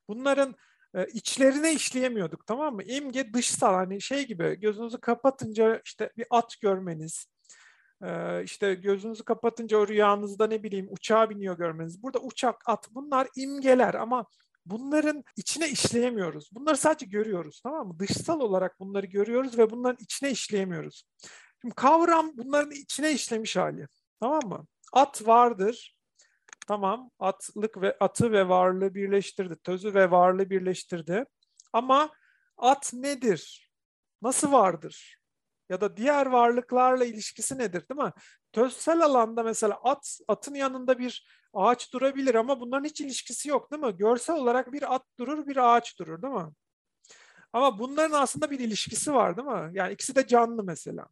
[0.08, 0.56] Bunların
[0.94, 2.84] e, içlerine işleyemiyorduk tamam mı?
[2.84, 7.28] İmge dışsal hani şey gibi gözünüzü kapatınca işte bir at görmeniz,
[8.44, 12.04] işte gözünüzü kapatınca o rüyanızda ne bileyim uçağa biniyor görmeniz.
[12.04, 14.26] Burada uçak, at bunlar imgeler ama
[14.66, 16.50] bunların içine işleyemiyoruz.
[16.52, 18.00] Bunları sadece görüyoruz tamam mı?
[18.00, 21.04] Dışsal olarak bunları görüyoruz ve bunların içine işleyemiyoruz.
[21.62, 23.88] Şimdi kavram bunların içine işlemiş hali.
[24.20, 24.68] Tamam mı?
[24.94, 25.96] At vardır,
[26.68, 29.56] Tamam atlık ve atı ve varlığı birleştirdi.
[29.64, 31.26] Tözü ve varlığı birleştirdi.
[31.74, 32.10] Ama
[32.58, 33.72] at nedir?
[34.22, 35.18] Nasıl vardır?
[35.70, 38.12] Ya da diğer varlıklarla ilişkisi nedir değil mi?
[38.54, 43.84] Tözsel alanda mesela at, atın yanında bir ağaç durabilir ama bunların hiç ilişkisi yok değil
[43.84, 43.98] mi?
[43.98, 46.52] Görsel olarak bir at durur, bir ağaç durur değil mi?
[47.54, 49.70] Ama bunların aslında bir ilişkisi var değil mi?
[49.74, 51.08] Yani ikisi de canlı mesela.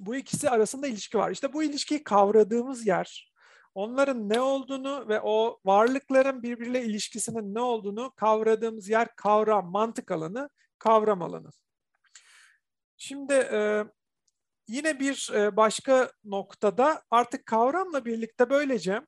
[0.00, 1.30] Bu ikisi arasında ilişki var.
[1.30, 3.32] İşte bu ilişkiyi kavradığımız yer,
[3.74, 10.50] onların ne olduğunu ve o varlıkların birbiriyle ilişkisinin ne olduğunu kavradığımız yer kavram, mantık alanı,
[10.78, 11.50] kavram alanı.
[13.04, 13.84] Şimdi e,
[14.68, 19.00] yine bir e, başka noktada artık kavramla birlikte böylece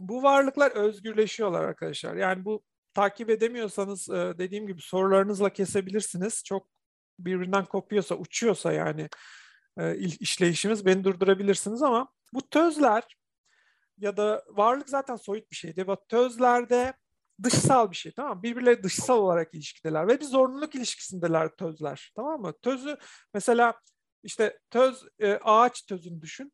[0.00, 2.16] bu varlıklar özgürleşiyorlar arkadaşlar.
[2.16, 2.62] Yani bu
[2.94, 6.44] takip edemiyorsanız e, dediğim gibi sorularınızla kesebilirsiniz.
[6.44, 6.68] Çok
[7.18, 9.08] birbirinden kopuyorsa, uçuyorsa yani
[9.78, 13.16] e, işleyişimiz beni durdurabilirsiniz ama bu tözler
[13.98, 15.88] ya da varlık zaten soyut bir şeydi.
[15.88, 16.94] Ve tözlerde
[17.42, 18.42] dışsal bir şey tamam mı?
[18.42, 22.52] Birbirleri dışsal olarak ilişkideler ve bir zorunluluk ilişkisindeler tözler tamam mı?
[22.62, 22.96] Tözü
[23.34, 23.80] mesela
[24.22, 26.52] işte töz e, ağaç tözünü düşün.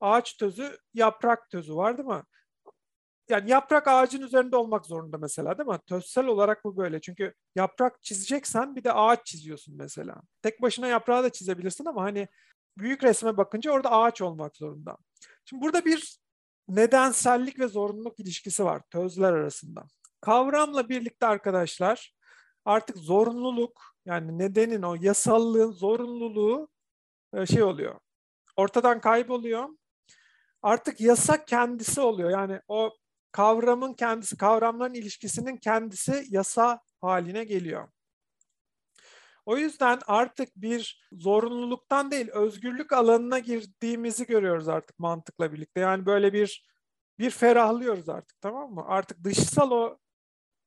[0.00, 2.22] Ağaç tözü yaprak tözü var değil mi?
[3.28, 5.78] Yani yaprak ağacın üzerinde olmak zorunda mesela değil mi?
[5.86, 7.00] Tözsel olarak bu böyle.
[7.00, 10.22] Çünkü yaprak çizeceksen bir de ağaç çiziyorsun mesela.
[10.42, 12.28] Tek başına yaprağı da çizebilirsin ama hani
[12.78, 14.96] büyük resme bakınca orada ağaç olmak zorunda.
[15.44, 16.18] Şimdi burada bir
[16.68, 19.84] nedensellik ve zorunluluk ilişkisi var tözler arasında.
[20.20, 22.14] Kavramla birlikte arkadaşlar
[22.64, 26.68] artık zorunluluk yani nedenin o yasallığın zorunluluğu
[27.34, 28.00] e, şey oluyor.
[28.56, 29.68] Ortadan kayboluyor.
[30.62, 32.30] Artık yasa kendisi oluyor.
[32.30, 32.96] Yani o
[33.32, 37.88] kavramın kendisi, kavramların ilişkisinin kendisi yasa haline geliyor.
[39.46, 45.80] O yüzden artık bir zorunluluktan değil özgürlük alanına girdiğimizi görüyoruz artık mantıkla birlikte.
[45.80, 46.70] Yani böyle bir
[47.18, 48.84] bir ferahlıyoruz artık tamam mı?
[48.86, 49.98] Artık dışsal o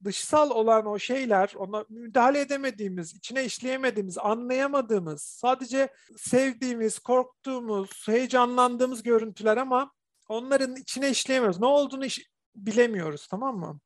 [0.03, 9.57] dışsal olan o şeyler, ona müdahale edemediğimiz, içine işleyemediğimiz, anlayamadığımız, sadece sevdiğimiz, korktuğumuz, heyecanlandığımız görüntüler
[9.57, 9.91] ama
[10.27, 11.59] onların içine işleyemiyoruz.
[11.59, 13.79] Ne olduğunu iş, bilemiyoruz tamam mı?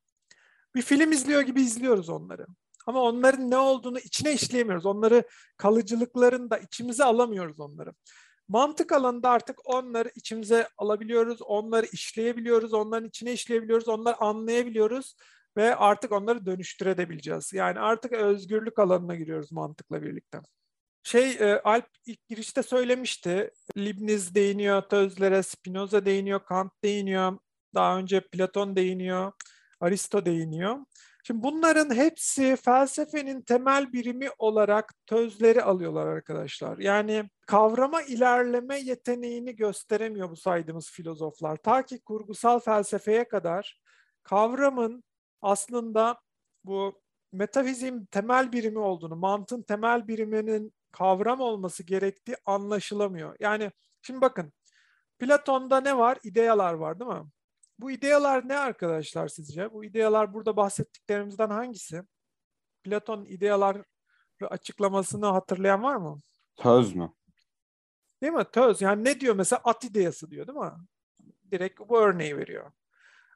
[0.75, 2.47] Bir film izliyor gibi izliyoruz onları.
[2.87, 4.85] Ama onların ne olduğunu içine işleyemiyoruz.
[4.85, 5.23] Onları
[5.57, 7.93] kalıcılıklarını da içimize alamıyoruz onları.
[8.47, 15.15] Mantık alanında artık onları içimize alabiliyoruz, onları işleyebiliyoruz, onların içine işleyebiliyoruz, onları anlayabiliyoruz
[15.57, 17.53] ve artık onları dönüştürebileceğiz.
[17.53, 20.39] Yani artık özgürlük alanına giriyoruz mantıkla birlikte.
[21.03, 23.51] Şey e, Alp ilk girişte söylemişti.
[23.77, 27.37] Leibniz değiniyor tözlere, Spinoza değiniyor, Kant değiniyor,
[27.75, 29.31] daha önce Platon değiniyor,
[29.79, 30.77] Aristo değiniyor.
[31.23, 36.77] Şimdi bunların hepsi felsefenin temel birimi olarak tözleri alıyorlar arkadaşlar.
[36.77, 41.55] Yani kavrama ilerleme yeteneğini gösteremiyor bu saydığımız filozoflar.
[41.55, 43.81] Ta ki kurgusal felsefeye kadar
[44.23, 45.03] kavramın
[45.41, 46.19] aslında
[46.63, 53.35] bu metafizin temel birimi olduğunu, mantığın temel biriminin kavram olması gerektiği anlaşılamıyor.
[53.39, 53.71] Yani
[54.01, 54.53] şimdi bakın
[55.19, 56.17] Platon'da ne var?
[56.23, 57.23] İdeyalar var değil mi?
[57.79, 59.73] Bu ideyalar ne arkadaşlar sizce?
[59.73, 62.01] Bu ideyalar burada bahsettiklerimizden hangisi?
[62.83, 63.81] Platon ideyalar
[64.41, 66.21] açıklamasını hatırlayan var mı?
[66.55, 67.13] Töz mü?
[68.21, 68.45] Değil mi?
[68.53, 68.81] Töz.
[68.81, 69.61] Yani ne diyor mesela?
[69.63, 70.71] At ideyası diyor değil mi?
[71.51, 72.71] Direkt bu örneği veriyor.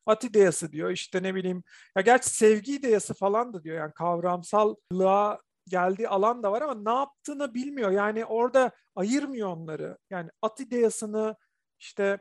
[0.05, 0.91] At ideyası diyor.
[0.91, 1.63] İşte ne bileyim.
[1.95, 3.77] Ya gerçi sevgi ideyası falan da diyor.
[3.77, 7.91] Yani kavramsallığa geldiği alan da var ama ne yaptığını bilmiyor.
[7.91, 9.97] Yani orada ayırmıyor onları.
[10.09, 11.35] Yani at ideyasını
[11.79, 12.19] işte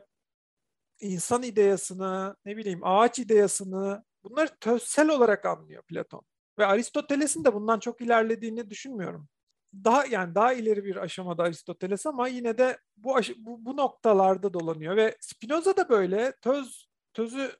[0.99, 6.21] insan ideyasını, ne bileyim ağaç ideyasını bunları tözsel olarak anlıyor Platon.
[6.59, 9.29] Ve Aristoteles'in de bundan çok ilerlediğini düşünmüyorum.
[9.73, 14.95] Daha yani daha ileri bir aşamada Aristoteles ama yine de bu, bu, bu noktalarda dolanıyor
[14.95, 17.51] ve Spinoza da böyle töz tözü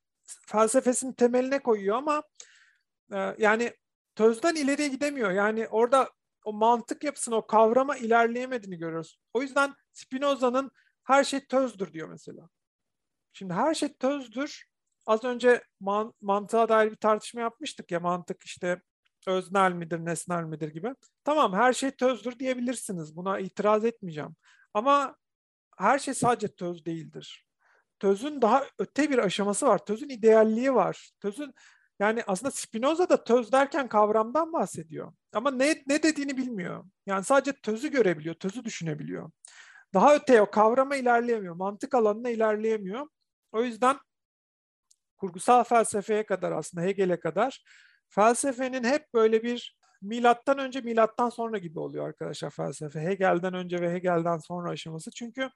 [0.47, 2.23] felsefesinin temeline koyuyor ama
[3.13, 3.73] e, yani
[4.15, 5.31] tözden ileriye gidemiyor.
[5.31, 6.09] Yani orada
[6.45, 9.19] o mantık yapısını, o kavrama ilerleyemediğini görüyoruz.
[9.33, 10.71] O yüzden Spinoza'nın
[11.03, 12.49] her şey tözdür diyor mesela.
[13.33, 14.65] Şimdi her şey tözdür.
[15.05, 18.81] Az önce man, mantığa dair bir tartışma yapmıştık ya mantık işte
[19.27, 20.95] öznel midir, nesnel midir gibi.
[21.23, 23.15] Tamam her şey tözdür diyebilirsiniz.
[23.15, 24.35] Buna itiraz etmeyeceğim.
[24.73, 25.15] Ama
[25.77, 27.47] her şey sadece töz değildir.
[28.01, 29.85] Tözün daha öte bir aşaması var.
[29.85, 31.11] Tözün idealliği var.
[31.19, 31.53] Tözün
[31.99, 35.13] yani aslında Spinoza da töz derken kavramdan bahsediyor.
[35.33, 36.85] Ama ne, ne dediğini bilmiyor.
[37.05, 39.31] Yani sadece tözü görebiliyor, tözü düşünebiliyor.
[39.93, 43.07] Daha öteye o kavrama ilerleyemiyor, mantık alanına ilerleyemiyor.
[43.51, 43.97] O yüzden
[45.17, 47.63] kurgusal felsefeye kadar aslında Hegel'e kadar
[48.09, 52.99] felsefenin hep böyle bir milattan önce milattan sonra gibi oluyor arkadaşlar felsefe.
[52.99, 55.11] Hegel'den önce ve Hegel'den sonra aşaması.
[55.11, 55.49] Çünkü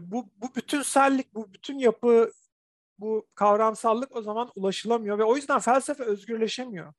[0.00, 2.32] bu, bu bütünsellik, bu bütün yapı,
[2.98, 6.92] bu kavramsallık o zaman ulaşılamıyor ve o yüzden felsefe özgürleşemiyor.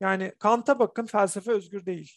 [0.00, 2.12] Yani Kant'a bakın felsefe özgür değil.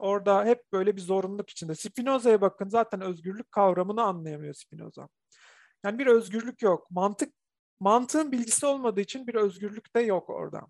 [0.00, 1.74] Orada hep böyle bir zorunluluk içinde.
[1.74, 5.08] Spinoza'ya bakın zaten özgürlük kavramını anlayamıyor Spinoza.
[5.84, 6.90] Yani bir özgürlük yok.
[6.90, 7.34] Mantık
[7.80, 10.66] mantığın bilgisi olmadığı için bir özgürlük de yok orada.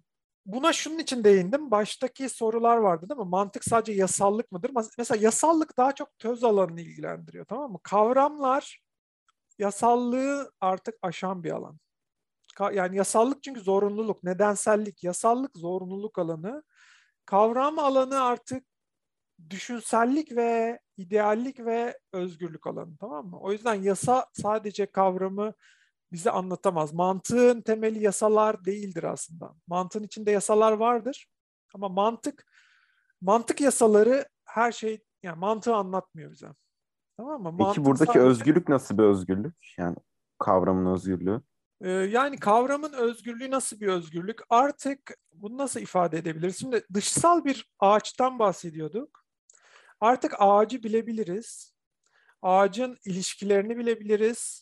[0.47, 1.71] Buna şunun için değindim.
[1.71, 3.29] Baştaki sorular vardı değil mi?
[3.29, 4.71] Mantık sadece yasallık mıdır?
[4.99, 7.79] Mesela yasallık daha çok töz alanını ilgilendiriyor tamam mı?
[7.83, 8.83] Kavramlar
[9.59, 11.79] yasallığı artık aşan bir alan.
[12.73, 16.63] Yani yasallık çünkü zorunluluk, nedensellik, yasallık zorunluluk alanı.
[17.25, 18.65] Kavram alanı artık
[19.51, 23.41] düşünsellik ve ideallik ve özgürlük alanı tamam mı?
[23.41, 25.55] O yüzden yasa sadece kavramı
[26.13, 26.93] bize anlatamaz.
[26.93, 29.55] Mantığın temeli yasalar değildir aslında.
[29.67, 31.27] Mantığın içinde yasalar vardır
[31.75, 32.47] ama mantık
[33.21, 36.49] mantık yasaları her şey yani mantığı anlatmıyor bize.
[37.17, 37.57] Tamam mı?
[37.59, 38.21] Peki buradaki sadece...
[38.21, 39.55] özgürlük nasıl bir özgürlük?
[39.79, 39.97] Yani
[40.39, 41.41] kavramın özgürlüğü.
[41.81, 44.41] Ee, yani kavramın özgürlüğü nasıl bir özgürlük?
[44.51, 46.59] Artık bunu nasıl ifade edebiliriz?
[46.59, 49.25] Şimdi dışsal bir ağaçtan bahsediyorduk.
[50.01, 51.75] Artık ağacı bilebiliriz.
[52.43, 54.62] Ağacın ilişkilerini bilebiliriz.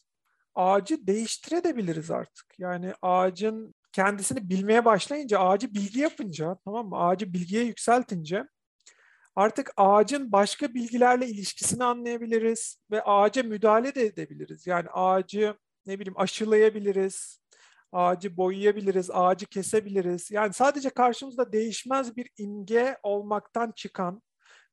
[0.54, 2.46] Ağacı değiştirebiliriz artık.
[2.58, 6.96] Yani ağacın kendisini bilmeye başlayınca, ağacı bilgi yapınca, tamam mı?
[6.98, 8.44] Ağacı bilgiye yükseltince
[9.36, 14.66] artık ağacın başka bilgilerle ilişkisini anlayabiliriz ve ağaca müdahale de edebiliriz.
[14.66, 15.54] Yani ağacı
[15.86, 17.40] ne bileyim aşılayabiliriz,
[17.92, 20.30] ağacı boyayabiliriz, ağacı kesebiliriz.
[20.30, 24.22] Yani sadece karşımızda değişmez bir imge olmaktan çıkan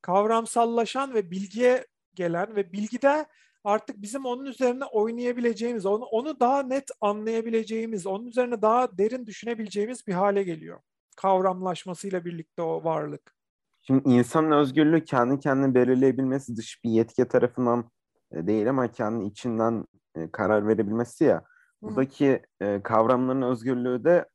[0.01, 1.85] kavramsallaşan ve bilgiye
[2.17, 3.25] gelen ve bilgide
[3.63, 10.07] artık bizim onun üzerine oynayabileceğimiz, onu, onu daha net anlayabileceğimiz, onun üzerine daha derin düşünebileceğimiz
[10.07, 10.79] bir hale geliyor.
[11.15, 13.35] Kavramlaşmasıyla birlikte o varlık.
[13.81, 17.91] Şimdi insanın özgürlüğü kendi kendini belirleyebilmesi dış bir yetki tarafından
[18.31, 21.43] e, değil ama kendi içinden e, karar verebilmesi ya.
[21.81, 24.25] Buradaki e, kavramların özgürlüğü de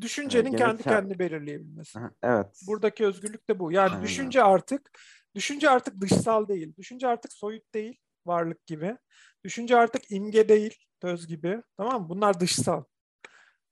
[0.00, 1.98] düşüncenin kendi kendini belirleyebilmesi.
[2.22, 2.60] Evet.
[2.66, 3.72] Buradaki özgürlük de bu.
[3.72, 4.02] Yani Aynen.
[4.02, 4.90] düşünce artık
[5.34, 6.76] düşünce artık dışsal değil.
[6.76, 8.96] Düşünce artık soyut değil, varlık gibi.
[9.44, 11.62] Düşünce artık imge değil, töz gibi.
[11.76, 12.08] Tamam mı?
[12.08, 12.84] Bunlar dışsal.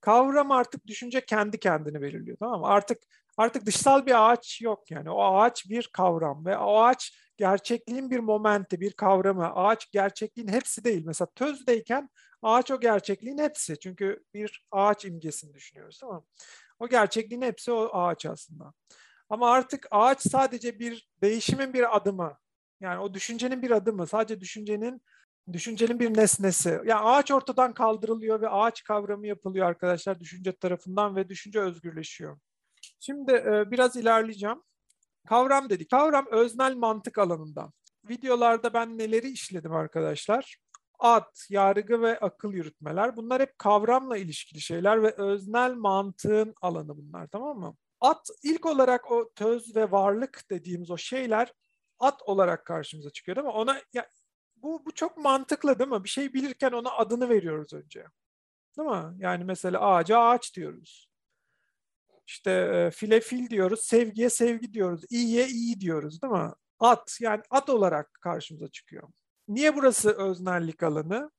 [0.01, 2.37] Kavram artık düşünce kendi kendini belirliyor.
[2.41, 2.67] Tamam mı?
[2.67, 2.99] Artık
[3.37, 5.11] artık dışsal bir ağaç yok yani.
[5.11, 9.55] O ağaç bir kavram ve o ağaç gerçekliğin bir momenti, bir kavramı.
[9.55, 11.03] Ağaç gerçekliğin hepsi değil.
[11.07, 12.11] Mesela tözdeyken
[12.43, 13.79] ağaç o gerçekliğin hepsi.
[13.79, 16.25] Çünkü bir ağaç imgesini düşünüyoruz tamam
[16.79, 18.73] O gerçekliğin hepsi o ağaç aslında.
[19.31, 22.39] Ama artık ağaç sadece bir değişimin bir adımı.
[22.81, 24.07] Yani o düşüncenin bir adımı.
[24.07, 25.03] Sadece düşüncenin
[25.53, 26.69] düşüncenin bir nesnesi.
[26.69, 32.39] Yani ağaç ortadan kaldırılıyor ve ağaç kavramı yapılıyor arkadaşlar düşünce tarafından ve düşünce özgürleşiyor.
[33.01, 34.63] Şimdi e, biraz ilerleyeceğim.
[35.29, 35.91] Kavram dedik.
[35.91, 37.73] Kavram öznel mantık alanından.
[38.09, 40.57] Videolarda ben neleri işledim arkadaşlar?
[40.99, 43.17] Ad, yargı ve akıl yürütmeler.
[43.17, 47.77] Bunlar hep kavramla ilişkili şeyler ve öznel mantığın alanı bunlar tamam mı?
[48.01, 51.53] At ilk olarak o töz ve varlık dediğimiz o şeyler
[51.99, 53.49] at olarak karşımıza çıkıyor mi?
[53.49, 54.09] Ona ya,
[54.57, 56.05] bu, bu çok mantıklı değil mi?
[56.05, 58.05] Bir şey bilirken ona adını veriyoruz önce.
[58.79, 59.15] Değil mi?
[59.19, 61.11] Yani mesela ağaca ağaç diyoruz.
[62.27, 66.51] İşte e, file fil diyoruz, sevgiye sevgi diyoruz, iyiye iyi diyoruz değil mi?
[66.79, 69.09] At yani at olarak karşımıza çıkıyor.
[69.49, 71.31] Niye burası öznellik alanı?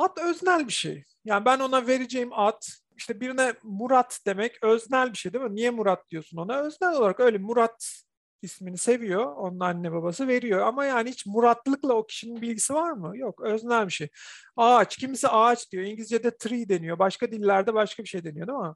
[0.00, 1.04] At öznel bir şey.
[1.24, 5.54] Yani ben ona vereceğim at, işte birine Murat demek öznel bir şey değil mi?
[5.54, 6.60] Niye Murat diyorsun ona?
[6.60, 8.02] Öznel olarak öyle Murat
[8.42, 9.24] ismini seviyor.
[9.36, 10.60] Onun anne babası veriyor.
[10.60, 13.18] Ama yani hiç muratlıkla o kişinin bilgisi var mı?
[13.18, 13.40] Yok.
[13.40, 14.08] Öznel bir şey.
[14.56, 14.96] Ağaç.
[14.96, 15.84] Kimisi ağaç diyor.
[15.84, 16.98] İngilizce'de tree deniyor.
[16.98, 18.74] Başka dillerde başka bir şey deniyor değil mi?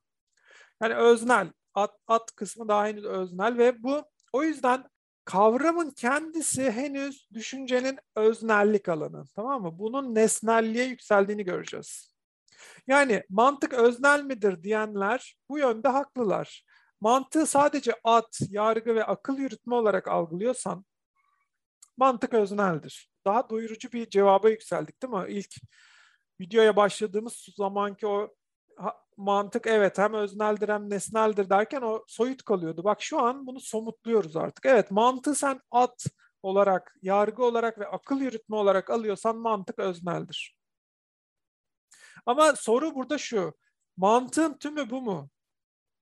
[0.82, 1.52] Yani öznel.
[1.74, 4.84] At, at kısmı daha henüz öznel ve bu o yüzden
[5.24, 9.24] kavramın kendisi henüz düşüncenin öznellik alanı.
[9.37, 9.78] Tamam mı?
[9.78, 12.14] Bunun nesnelliğe yükseldiğini göreceğiz.
[12.87, 16.64] Yani mantık öznel midir diyenler bu yönde haklılar.
[17.00, 20.84] Mantığı sadece at, yargı ve akıl yürütme olarak algılıyorsan
[21.96, 23.10] mantık özneldir.
[23.24, 25.24] Daha doyurucu bir cevaba yükseldik değil mi?
[25.28, 25.54] İlk
[26.40, 28.34] videoya başladığımız zamanki o
[29.16, 32.85] mantık evet hem özneldir hem nesneldir derken o soyut kalıyordu.
[32.85, 34.66] Bak şu an bunu somutluyoruz artık.
[34.66, 36.07] Evet mantığı sen at
[36.42, 40.57] olarak, yargı olarak ve akıl yürütme olarak alıyorsan mantık özneldir.
[42.27, 43.55] Ama soru burada şu.
[43.96, 45.31] Mantığın tümü bu mu?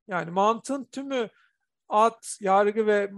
[0.09, 1.29] Yani mantığın tümü
[1.89, 3.11] at, yargı ve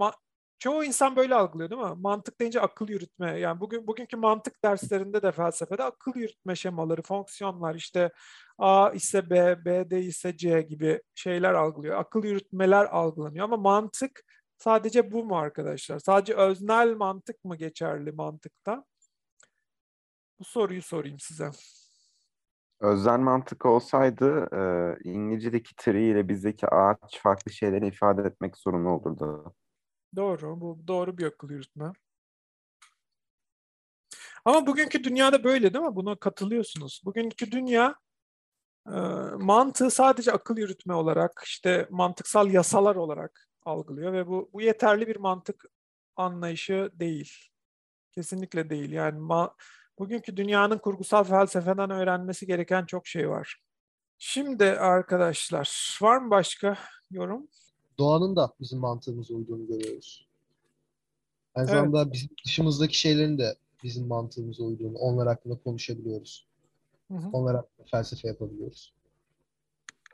[0.58, 1.94] çoğu insan böyle algılıyor değil mi?
[1.96, 3.40] Mantık deyince akıl yürütme.
[3.40, 8.12] Yani bugün bugünkü mantık derslerinde de felsefede akıl yürütme şemaları, fonksiyonlar işte
[8.58, 11.98] A ise B, B de ise C gibi şeyler algılıyor.
[11.98, 14.24] Akıl yürütmeler algılanıyor ama mantık
[14.58, 15.98] sadece bu mu arkadaşlar?
[15.98, 18.84] Sadece öznel mantık mı geçerli mantıkta?
[20.38, 21.50] Bu soruyu sorayım size.
[22.80, 29.54] Özel mantık olsaydı e, İngilizce'deki tree ile bizdeki ağaç farklı şeyleri ifade etmek zorunda olurdu.
[30.16, 30.61] Doğru.
[30.61, 31.92] Bu doğru bir akıl yürütme.
[34.44, 35.96] Ama bugünkü dünyada böyle değil mi?
[35.96, 37.03] Buna katılıyorsunuz.
[37.05, 37.94] Bugünkü dünya
[38.88, 38.92] e,
[39.38, 45.16] mantığı sadece akıl yürütme olarak, işte mantıksal yasalar olarak algılıyor ve bu, bu yeterli bir
[45.16, 45.64] mantık
[46.16, 47.33] anlayışı değil.
[48.12, 48.92] Kesinlikle değil.
[48.92, 49.55] Yani ma-
[49.98, 53.61] bugünkü dünyanın kurgusal felsefeden öğrenmesi gereken çok şey var.
[54.18, 56.79] Şimdi arkadaşlar, var mı başka
[57.11, 57.48] yorum?
[57.98, 60.28] Doğanın da bizim mantığımıza uyduğunu görüyoruz.
[61.54, 61.78] Aynı evet.
[61.78, 66.46] zamanda bizim dışımızdaki şeylerin de bizim mantığımıza uyduğunu, onlar hakkında konuşabiliyoruz.
[67.09, 67.28] Hı hı.
[67.33, 68.94] Onlar hakkında felsefe yapabiliyoruz.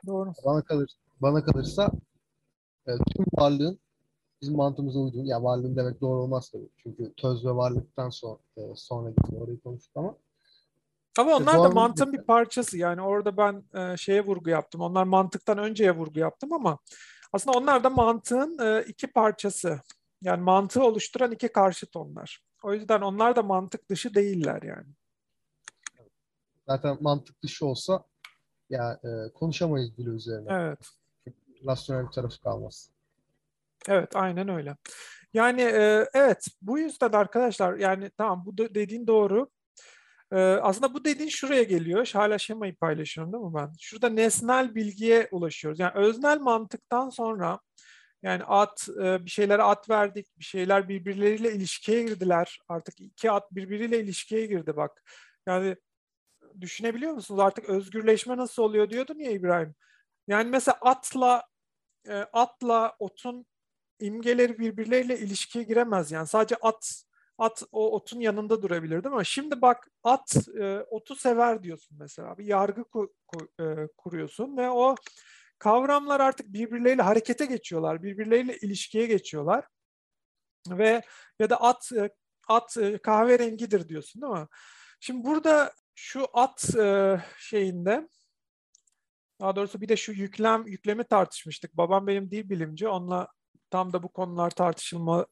[0.07, 0.33] Doğru.
[0.45, 0.91] Bana kalır,
[1.21, 1.91] bana kalırsa
[2.87, 3.79] e, tüm varlığın
[4.41, 6.69] bizim mantığımıza uyduğunu, ya varlığın demek doğru olmaz tabii.
[6.77, 10.15] Çünkü töz ve varlıktan sonra e, sonra gidiyor orayı konuştuk ama
[11.19, 12.77] ama onlar da mantığın bir parçası.
[12.77, 14.81] Yani orada ben e, şeye vurgu yaptım.
[14.81, 16.77] Onlar mantıktan önceye vurgu yaptım ama
[17.33, 19.81] aslında onlar da mantığın e, iki parçası.
[20.21, 22.43] Yani mantığı oluşturan iki karşıt onlar.
[22.63, 24.87] O yüzden onlar da mantık dışı değiller yani.
[26.67, 28.03] Zaten mantık dışı olsa
[28.69, 30.47] ya e, konuşamayız dil üzerine.
[30.51, 30.79] Evet.
[31.65, 32.89] Rasyonel bir tarafı kalmaz.
[33.87, 34.77] Evet, aynen öyle.
[35.33, 39.49] Yani e, evet, bu yüzden arkadaşlar yani tamam bu dediğin doğru.
[40.61, 42.11] Aslında bu dediğin şuraya geliyor.
[42.13, 43.73] Hala şemayı paylaşıyorum değil mi ben?
[43.79, 45.79] Şurada nesnel bilgiye ulaşıyoruz.
[45.79, 47.59] Yani öznel mantıktan sonra
[48.23, 52.59] yani at bir şeylere at verdik, bir şeyler birbirleriyle ilişkiye girdiler.
[52.67, 55.03] Artık iki at birbiriyle ilişkiye girdi bak.
[55.47, 55.75] Yani
[56.61, 57.39] düşünebiliyor musunuz?
[57.39, 59.75] Artık özgürleşme nasıl oluyor diyordun ya İbrahim.
[60.27, 61.43] Yani mesela atla
[62.33, 63.45] atla otun
[63.99, 66.27] imgeleri birbirleriyle ilişkiye giremez yani.
[66.27, 67.03] Sadece at
[67.41, 69.25] at o otun yanında durabilir değil mi?
[69.25, 72.37] Şimdi bak at e, otu sever diyorsun mesela.
[72.37, 74.95] Bir yargı ku, ku, e, kuruyorsun ve o
[75.59, 79.65] kavramlar artık birbirleriyle harekete geçiyorlar, birbirleriyle ilişkiye geçiyorlar.
[80.69, 81.01] Ve
[81.39, 82.09] ya da at e,
[82.47, 84.47] at e, kahverengidir diyorsun değil mi?
[84.99, 88.07] Şimdi burada şu at e, şeyinde
[89.39, 91.77] daha doğrusu bir de şu yüklem yüklemi tartışmıştık.
[91.77, 92.87] Babam benim dil bilimci.
[92.87, 93.27] Onunla
[93.69, 95.27] tam da bu konular tartışılmalı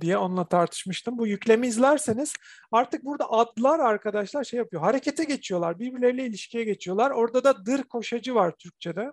[0.00, 1.18] diye onunla tartışmıştım.
[1.18, 2.34] Bu yüklemi izlerseniz
[2.72, 4.82] artık burada adlar arkadaşlar şey yapıyor.
[4.82, 5.78] Harekete geçiyorlar.
[5.78, 7.10] Birbirleriyle ilişkiye geçiyorlar.
[7.10, 9.12] Orada da dır koşacı var Türkçe'de.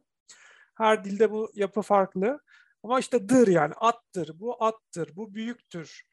[0.77, 2.39] Her dilde bu yapı farklı.
[2.83, 6.03] Ama işte dır yani attır, bu attır, bu büyüktür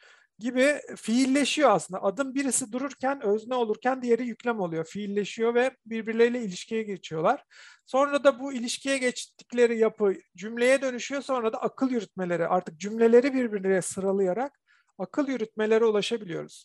[0.43, 2.03] gibi fiilleşiyor aslında.
[2.03, 4.84] Adım birisi dururken özne olurken diğeri yüklem oluyor.
[4.84, 7.45] Fiilleşiyor ve birbirleriyle ilişkiye geçiyorlar.
[7.86, 11.22] Sonra da bu ilişkiye geçtikleri yapı cümleye dönüşüyor.
[11.22, 14.61] Sonra da akıl yürütmeleri artık cümleleri birbirine sıralayarak
[14.99, 16.64] akıl yürütmelere ulaşabiliyoruz.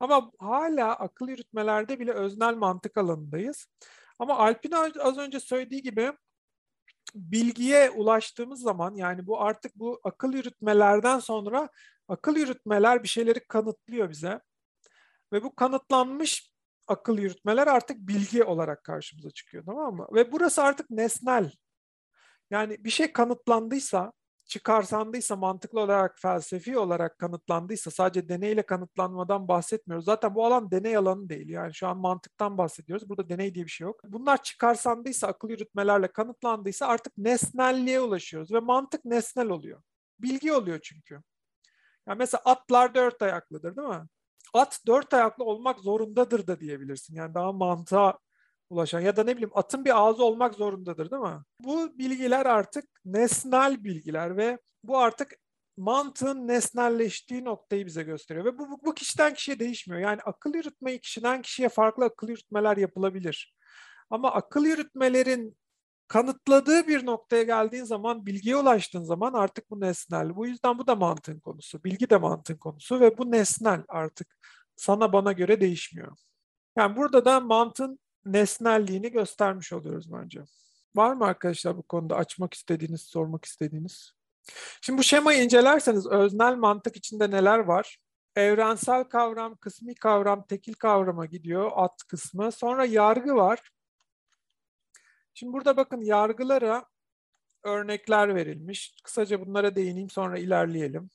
[0.00, 3.66] Ama hala akıl yürütmelerde bile öznel mantık alanındayız.
[4.18, 6.12] Ama Alp'in az önce söylediği gibi
[7.14, 11.68] bilgiye ulaştığımız zaman yani bu artık bu akıl yürütmelerden sonra
[12.08, 14.40] akıl yürütmeler bir şeyleri kanıtlıyor bize.
[15.32, 16.52] Ve bu kanıtlanmış
[16.86, 20.06] akıl yürütmeler artık bilgi olarak karşımıza çıkıyor tamam mı?
[20.14, 21.52] Ve burası artık nesnel.
[22.50, 24.12] Yani bir şey kanıtlandıysa,
[24.44, 30.04] çıkarsandıysa, mantıklı olarak, felsefi olarak kanıtlandıysa, sadece deneyle kanıtlanmadan bahsetmiyoruz.
[30.04, 31.48] Zaten bu alan deney alanı değil.
[31.48, 33.08] Yani şu an mantıktan bahsediyoruz.
[33.08, 34.00] Burada deney diye bir şey yok.
[34.04, 39.82] Bunlar çıkarsandıysa, akıl yürütmelerle kanıtlandıysa artık nesnelliğe ulaşıyoruz ve mantık nesnel oluyor.
[40.18, 41.22] Bilgi oluyor çünkü.
[42.08, 44.02] Yani mesela atlar dört ayaklıdır değil mi?
[44.54, 47.14] At dört ayaklı olmak zorundadır da diyebilirsin.
[47.14, 48.18] Yani daha mantığa
[48.70, 51.42] ulaşan ya da ne bileyim atın bir ağzı olmak zorundadır değil mi?
[51.60, 55.32] Bu bilgiler artık nesnel bilgiler ve bu artık
[55.76, 58.44] mantığın nesnelleştiği noktayı bize gösteriyor.
[58.44, 60.02] Ve bu, bu, bu kişiden kişiye değişmiyor.
[60.02, 63.54] Yani akıl yürütmeyi kişiden kişiye farklı akıl yürütmeler yapılabilir.
[64.10, 65.56] Ama akıl yürütmelerin
[66.08, 70.36] kanıtladığı bir noktaya geldiğin zaman, bilgiye ulaştığın zaman artık bu nesnel.
[70.36, 71.84] Bu yüzden bu da mantığın konusu.
[71.84, 74.36] Bilgi de mantığın konusu ve bu nesnel artık
[74.76, 76.16] sana bana göre değişmiyor.
[76.76, 80.40] Yani burada da mantığın nesnelliğini göstermiş oluyoruz bence.
[80.96, 84.12] Var mı arkadaşlar bu konuda açmak istediğiniz, sormak istediğiniz?
[84.80, 87.98] Şimdi bu şemayı incelerseniz öznel mantık içinde neler var?
[88.36, 92.52] Evrensel kavram, kısmi kavram, tekil kavrama gidiyor at kısmı.
[92.52, 93.70] Sonra yargı var.
[95.38, 96.84] Şimdi burada bakın yargılara
[97.64, 98.94] örnekler verilmiş.
[99.04, 101.10] Kısaca bunlara değineyim sonra ilerleyelim.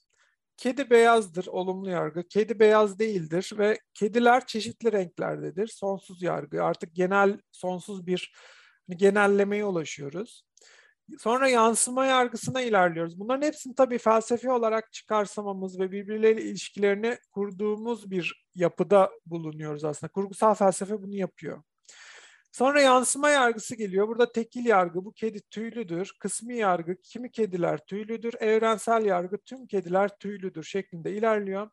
[0.57, 2.27] Kedi beyazdır, olumlu yargı.
[2.27, 5.67] Kedi beyaz değildir ve kediler çeşitli renklerdedir.
[5.67, 6.63] Sonsuz yargı.
[6.63, 8.33] Artık genel, sonsuz bir
[8.87, 10.43] hani genellemeye ulaşıyoruz.
[11.19, 13.19] Sonra yansıma yargısına ilerliyoruz.
[13.19, 20.11] Bunların hepsini tabii felsefi olarak çıkarsamamız ve birbirleriyle ilişkilerini kurduğumuz bir yapıda bulunuyoruz aslında.
[20.11, 21.63] Kurgusal felsefe bunu yapıyor.
[22.51, 24.07] Sonra yansıma yargısı geliyor.
[24.07, 26.15] Burada tekil yargı, bu kedi tüylüdür.
[26.19, 28.33] Kısmi yargı, kimi kediler tüylüdür.
[28.39, 31.69] Evrensel yargı, tüm kediler tüylüdür şeklinde ilerliyor.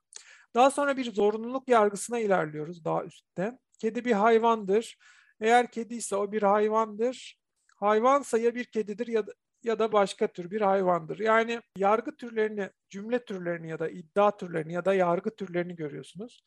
[0.55, 3.59] Daha sonra bir zorunluluk yargısına ilerliyoruz daha üstte.
[3.79, 4.99] Kedi bir hayvandır.
[5.41, 7.39] Eğer kedi ise o bir hayvandır.
[7.76, 11.18] Hayvansa ya bir kedidir ya da, ya da başka tür bir hayvandır.
[11.18, 16.43] Yani yargı türlerini, cümle türlerini ya da iddia türlerini ya da yargı türlerini görüyorsunuz.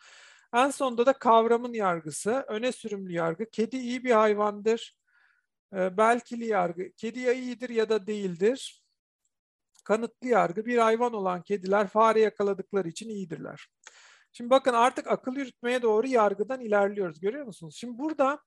[0.54, 3.46] En sonunda da kavramın yargısı, öne sürümlü yargı.
[3.50, 4.98] Kedi iyi bir hayvandır.
[5.74, 8.84] E, belkili yargı, kedi ya iyidir ya da değildir.
[9.84, 13.68] Kanıtlı yargı, bir hayvan olan kediler fare yakaladıkları için iyidirler.
[14.34, 17.20] Şimdi bakın artık akıl yürütmeye doğru yargıdan ilerliyoruz.
[17.20, 17.76] Görüyor musunuz?
[17.80, 18.40] Şimdi burada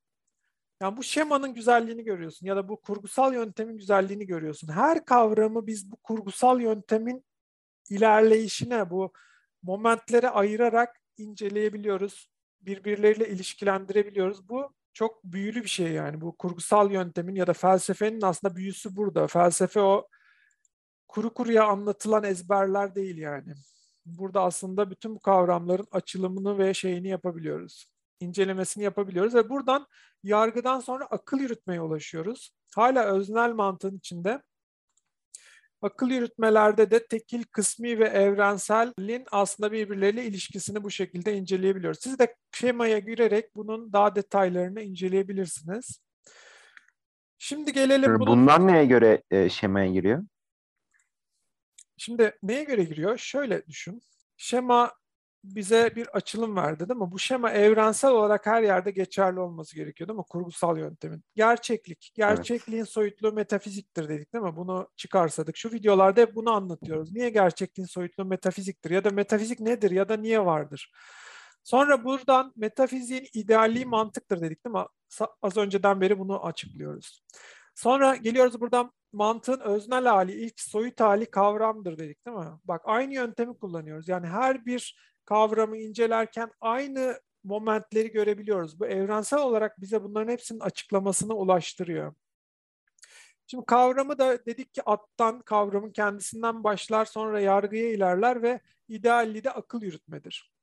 [0.80, 4.68] yani bu şemanın güzelliğini görüyorsun ya da bu kurgusal yöntemin güzelliğini görüyorsun.
[4.68, 7.24] Her kavramı biz bu kurgusal yöntemin
[7.90, 9.12] ilerleyişine, bu
[9.62, 12.30] momentlere ayırarak inceleyebiliyoruz.
[12.60, 14.48] Birbirleriyle ilişkilendirebiliyoruz.
[14.48, 16.20] Bu çok büyülü bir şey yani.
[16.20, 19.26] Bu kurgusal yöntemin ya da felsefenin aslında büyüsü burada.
[19.26, 20.08] Felsefe o
[21.08, 23.54] kuru kuruya anlatılan ezberler değil yani.
[24.06, 27.86] Burada aslında bütün bu kavramların açılımını ve şeyini yapabiliyoruz.
[28.20, 29.86] incelemesini yapabiliyoruz ve buradan
[30.22, 32.50] yargıdan sonra akıl yürütmeye ulaşıyoruz.
[32.74, 34.42] Hala öznel mantığın içinde
[35.84, 42.00] Akıl yürütmelerde de tekil, kısmi ve evrenselin aslında birbirleriyle ilişkisini bu şekilde inceleyebiliyoruz.
[42.02, 46.00] Siz de şemaya girerek bunun daha detaylarını inceleyebilirsiniz.
[47.38, 48.26] Şimdi gelelim bunun...
[48.26, 50.24] Bunlar neye göre e, şemaya giriyor?
[51.96, 53.18] Şimdi neye göre giriyor?
[53.18, 54.02] Şöyle düşün.
[54.36, 54.92] Şema
[55.44, 57.10] bize bir açılım verdi değil mi?
[57.12, 60.24] Bu şema evrensel olarak her yerde geçerli olması gerekiyor değil mi?
[60.30, 61.24] Kurgusal yöntemin.
[61.34, 62.12] Gerçeklik.
[62.14, 62.88] Gerçekliğin evet.
[62.88, 64.56] soyutluğu metafiziktir dedik değil mi?
[64.56, 65.56] Bunu çıkarsadık.
[65.56, 67.12] Şu videolarda hep bunu anlatıyoruz.
[67.12, 68.90] Niye gerçekliğin soyutluğu metafiziktir?
[68.90, 69.90] Ya da metafizik nedir?
[69.90, 70.92] Ya da niye vardır?
[71.64, 74.84] Sonra buradan metafiziğin idealliği mantıktır dedik değil mi?
[75.42, 77.22] Az önceden beri bunu açıklıyoruz.
[77.74, 82.46] Sonra geliyoruz buradan mantığın öznel hali, ilk soyut hali kavramdır dedik değil mi?
[82.64, 84.08] Bak aynı yöntemi kullanıyoruz.
[84.08, 88.80] Yani her bir kavramı incelerken aynı momentleri görebiliyoruz.
[88.80, 92.14] Bu evrensel olarak bize bunların hepsinin açıklamasını ulaştırıyor.
[93.46, 99.50] Şimdi kavramı da dedik ki attan, kavramın kendisinden başlar, sonra yargıya ilerler ve idealli de
[99.50, 100.54] akıl yürütmedir.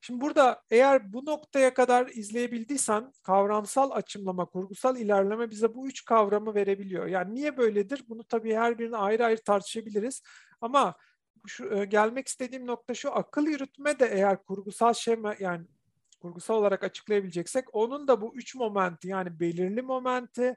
[0.00, 6.54] Şimdi burada eğer bu noktaya kadar izleyebildiysen kavramsal açımlama, kurgusal ilerleme bize bu üç kavramı
[6.54, 7.06] verebiliyor.
[7.06, 8.04] Yani niye böyledir?
[8.08, 10.22] Bunu tabii her birini ayrı ayrı tartışabiliriz.
[10.60, 10.94] Ama
[11.46, 15.66] şu, e, gelmek istediğim nokta şu akıl yürütme de eğer kurgusal şema yani
[16.20, 20.56] kurgusal olarak açıklayabileceksek onun da bu üç momenti yani belirli momenti,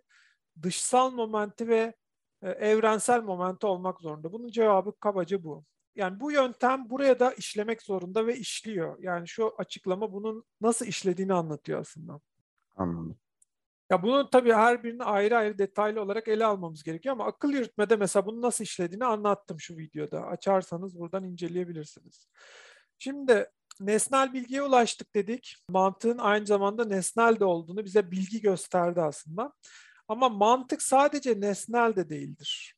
[0.64, 1.96] dışsal momenti ve
[2.42, 4.32] e, evrensel momenti olmak zorunda.
[4.32, 5.66] Bunun cevabı kabaca bu.
[5.96, 8.98] Yani bu yöntem buraya da işlemek zorunda ve işliyor.
[9.00, 12.20] Yani şu açıklama bunun nasıl işlediğini anlatıyor aslında.
[12.76, 13.18] Anladım.
[13.90, 17.96] Ya bunu tabii her birini ayrı ayrı detaylı olarak ele almamız gerekiyor ama akıl yürütmede
[17.96, 20.26] mesela bunu nasıl işlediğini anlattım şu videoda.
[20.26, 22.28] Açarsanız buradan inceleyebilirsiniz.
[23.00, 23.48] Şimdi
[23.80, 25.56] nesnel bilgiye ulaştık dedik.
[25.70, 29.54] Mantığın aynı zamanda nesnel de olduğunu bize bilgi gösterdi aslında.
[30.08, 32.76] Ama mantık sadece nesnel de değildir.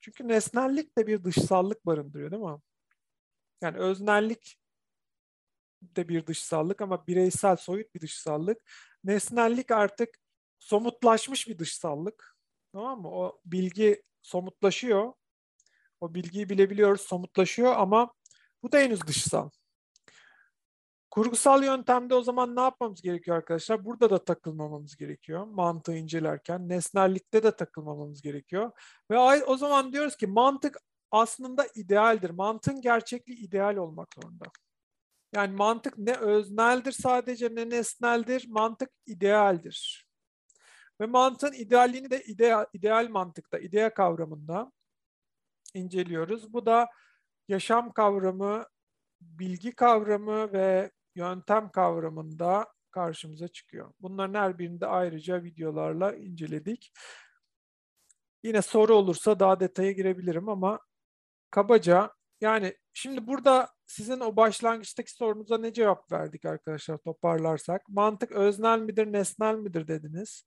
[0.00, 2.58] Çünkü nesnellik de bir dışsallık barındırıyor değil mi?
[3.62, 4.58] Yani öznellik
[5.82, 8.58] de bir dışsallık ama bireysel, soyut bir dışsallık.
[9.04, 10.18] Nesnellik artık
[10.58, 12.36] somutlaşmış bir dışsallık.
[12.72, 13.10] Tamam mı?
[13.10, 15.12] O bilgi somutlaşıyor.
[16.00, 18.12] O bilgiyi bilebiliyoruz, somutlaşıyor ama
[18.62, 19.50] bu da henüz dışsal.
[21.10, 23.84] Kurgusal yöntemde o zaman ne yapmamız gerekiyor arkadaşlar?
[23.84, 25.44] Burada da takılmamamız gerekiyor.
[25.44, 26.68] Mantığı incelerken.
[26.68, 28.70] Nesnellikte de takılmamamız gerekiyor.
[29.10, 30.76] Ve o zaman diyoruz ki mantık
[31.10, 32.30] aslında idealdir.
[32.30, 34.44] Mantığın gerçekliği ideal olmak zorunda.
[35.32, 38.46] Yani mantık ne özneldir sadece ne nesneldir.
[38.48, 40.08] Mantık idealdir.
[41.00, 44.72] Ve mantığın idealliğini de ideal, ideal mantıkta, idea kavramında
[45.74, 46.52] inceliyoruz.
[46.52, 46.88] Bu da
[47.48, 48.64] yaşam kavramı,
[49.20, 53.92] bilgi kavramı ve yöntem kavramında karşımıza çıkıyor.
[54.00, 56.92] Bunların her birini de ayrıca videolarla inceledik.
[58.42, 60.80] Yine soru olursa daha detaya girebilirim ama
[61.50, 62.10] kabaca
[62.40, 67.88] yani şimdi burada sizin o başlangıçtaki sorunuza ne cevap verdik arkadaşlar toparlarsak?
[67.88, 70.44] Mantık öznel midir, nesnel midir dediniz.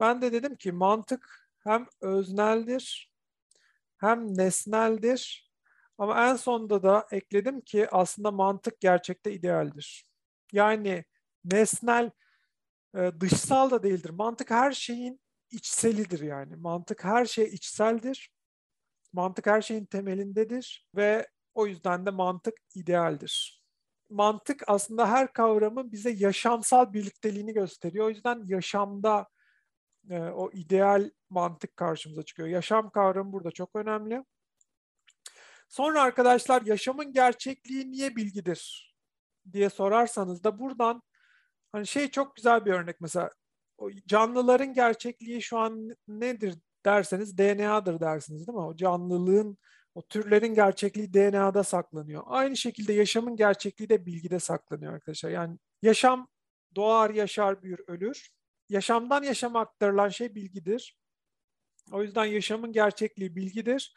[0.00, 3.12] Ben de dedim ki mantık hem özneldir
[3.96, 5.50] hem nesneldir
[5.98, 10.06] ama en sonunda da ekledim ki aslında mantık gerçekte idealdir.
[10.52, 11.04] Yani
[11.44, 12.10] nesnel
[12.96, 14.10] e, dışsal da değildir.
[14.10, 15.20] Mantık her şeyin
[15.50, 16.56] içselidir yani.
[16.56, 18.31] Mantık her şey içseldir.
[19.12, 23.62] Mantık her şeyin temelindedir ve o yüzden de mantık idealdir.
[24.10, 28.06] Mantık aslında her kavramın bize yaşamsal birlikteliğini gösteriyor.
[28.06, 29.28] O yüzden yaşamda
[30.10, 32.48] e, o ideal mantık karşımıza çıkıyor.
[32.48, 34.24] Yaşam kavramı burada çok önemli.
[35.68, 38.92] Sonra arkadaşlar yaşamın gerçekliği niye bilgidir
[39.52, 41.02] diye sorarsanız da buradan
[41.72, 43.30] hani şey çok güzel bir örnek mesela
[44.06, 46.54] canlıların gerçekliği şu an nedir
[46.84, 48.64] derseniz DNA'dır dersiniz değil mi?
[48.64, 49.58] O canlılığın
[49.94, 52.22] o türlerin gerçekliği DNA'da saklanıyor.
[52.26, 55.30] Aynı şekilde yaşamın gerçekliği de bilgide saklanıyor arkadaşlar.
[55.30, 56.28] Yani yaşam
[56.76, 58.30] doğar, yaşar, büyür, ölür.
[58.68, 60.98] Yaşamdan yaşama aktarılan şey bilgidir.
[61.92, 63.94] O yüzden yaşamın gerçekliği bilgidir.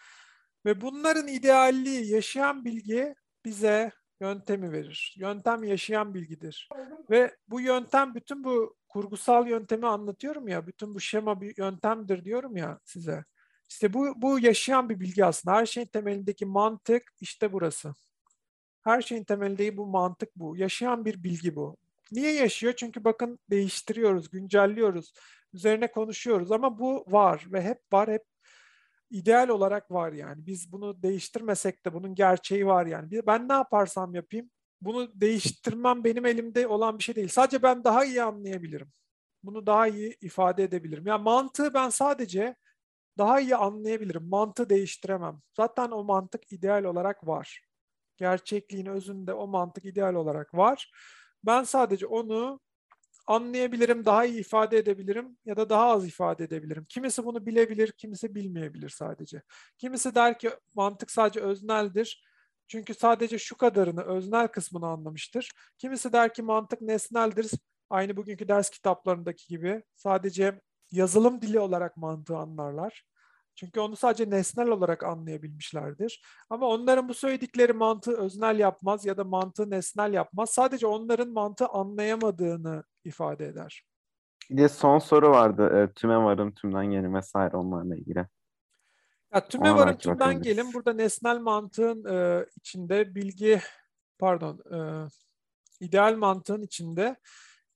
[0.66, 3.16] Ve bunların idealliği yaşayan bilgi
[3.46, 5.16] bize yöntemi verir.
[5.18, 6.70] Yöntem yaşayan bilgidir.
[7.10, 12.58] Ve bu yöntem bütün bu kurgusal yöntemi anlatıyorum ya, bütün bu şema bir yöntemdir diyorum
[12.58, 13.26] ya size.
[13.70, 15.56] İşte bu, bu yaşayan bir bilgi aslında.
[15.56, 17.94] Her şeyin temelindeki mantık işte burası.
[18.84, 20.58] Her şeyin temelindeki bu mantık bu.
[20.58, 21.78] Yaşayan bir bilgi bu.
[22.12, 22.74] Niye yaşıyor?
[22.78, 25.14] Çünkü bakın değiştiriyoruz, güncelliyoruz,
[25.54, 28.24] üzerine konuşuyoruz ama bu var ve hep var, hep
[29.10, 30.46] ideal olarak var yani.
[30.46, 33.28] Biz bunu değiştirmesek de bunun gerçeği var yani.
[33.28, 34.50] Ben ne yaparsam yapayım
[34.82, 37.28] bunu değiştirmem benim elimde olan bir şey değil.
[37.28, 38.92] Sadece ben daha iyi anlayabilirim.
[39.44, 41.08] Bunu daha iyi ifade edebilirim.
[41.08, 42.56] Yani mantığı ben sadece
[43.18, 44.30] daha iyi anlayabilirim.
[44.30, 45.42] Mantığı değiştiremem.
[45.58, 47.62] Zaten o mantık ideal olarak var.
[48.18, 50.92] Gerçekliğin özünde o mantık ideal olarak var.
[51.44, 52.60] Ben sadece onu
[53.28, 56.86] anlayabilirim, daha iyi ifade edebilirim ya da daha az ifade edebilirim.
[56.90, 59.42] Kimisi bunu bilebilir, kimisi bilmeyebilir sadece.
[59.78, 62.24] Kimisi der ki mantık sadece özneldir.
[62.68, 65.52] Çünkü sadece şu kadarını, öznel kısmını anlamıştır.
[65.78, 67.52] Kimisi der ki mantık nesneldir.
[67.90, 70.62] Aynı bugünkü ders kitaplarındaki gibi sadece
[70.92, 73.06] yazılım dili olarak mantığı anlarlar.
[73.56, 76.24] Çünkü onu sadece nesnel olarak anlayabilmişlerdir.
[76.50, 80.50] Ama onların bu söyledikleri mantığı öznel yapmaz ya da mantığı nesnel yapmaz.
[80.50, 83.86] Sadece onların mantığı anlayamadığını ifade eder.
[84.50, 85.78] Bir de son soru vardı.
[85.78, 88.28] E, tüme varım, tümden gelim vesaire onlarla ilgili.
[89.36, 90.74] Ya, tüme Ona varım, tümden gelin.
[90.74, 93.62] Burada nesnel mantığın e, içinde bilgi,
[94.20, 94.78] pardon, e,
[95.80, 97.16] ideal mantığın içinde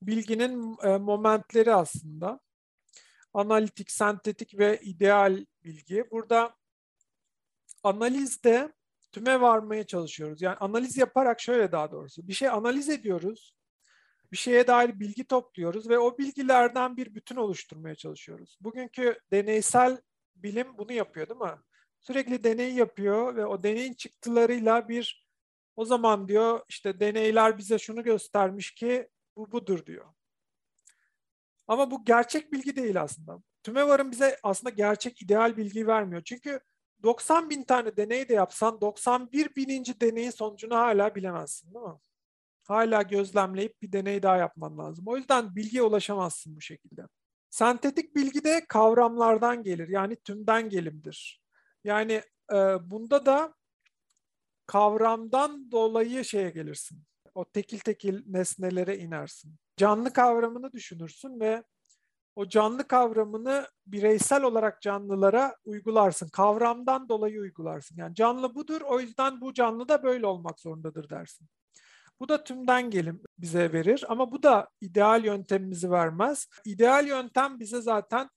[0.02, 2.40] bilginin e, momentleri aslında.
[3.34, 6.04] Analitik, sentetik ve ideal bilgi.
[6.10, 6.56] Burada
[7.82, 8.72] analizde
[9.12, 10.42] tüme varmaya çalışıyoruz.
[10.42, 13.56] Yani analiz yaparak şöyle daha doğrusu bir şey analiz ediyoruz.
[14.32, 18.58] Bir şeye dair bilgi topluyoruz ve o bilgilerden bir bütün oluşturmaya çalışıyoruz.
[18.60, 19.98] Bugünkü deneysel
[20.42, 21.58] bilim bunu yapıyor değil mi?
[22.00, 25.28] Sürekli deney yapıyor ve o deneyin çıktılarıyla bir
[25.76, 30.06] o zaman diyor işte deneyler bize şunu göstermiş ki bu budur diyor.
[31.68, 33.42] Ama bu gerçek bilgi değil aslında.
[33.62, 36.22] Tümevar'ın bize aslında gerçek ideal bilgiyi vermiyor.
[36.24, 36.60] Çünkü
[37.02, 41.98] 90 bin tane deney de yapsan 91 bininci deneyin sonucunu hala bilemezsin değil mi?
[42.64, 45.04] Hala gözlemleyip bir deney daha yapman lazım.
[45.08, 47.02] O yüzden bilgiye ulaşamazsın bu şekilde.
[47.50, 49.88] Sentetik bilgi de kavramlardan gelir.
[49.88, 51.42] Yani tümden gelimdir.
[51.84, 52.22] Yani
[52.52, 52.56] e,
[52.90, 53.54] bunda da
[54.66, 57.02] kavramdan dolayı şeye gelirsin.
[57.34, 59.54] O tekil tekil nesnelere inersin.
[59.76, 61.62] Canlı kavramını düşünürsün ve
[62.36, 66.28] o canlı kavramını bireysel olarak canlılara uygularsın.
[66.28, 67.96] Kavramdan dolayı uygularsın.
[67.96, 71.48] Yani canlı budur, o yüzden bu canlı da böyle olmak zorundadır dersin.
[72.20, 76.48] Bu da tümden gelim bize verir ama bu da ideal yöntemimizi vermez.
[76.64, 78.30] İdeal yöntem bize zaten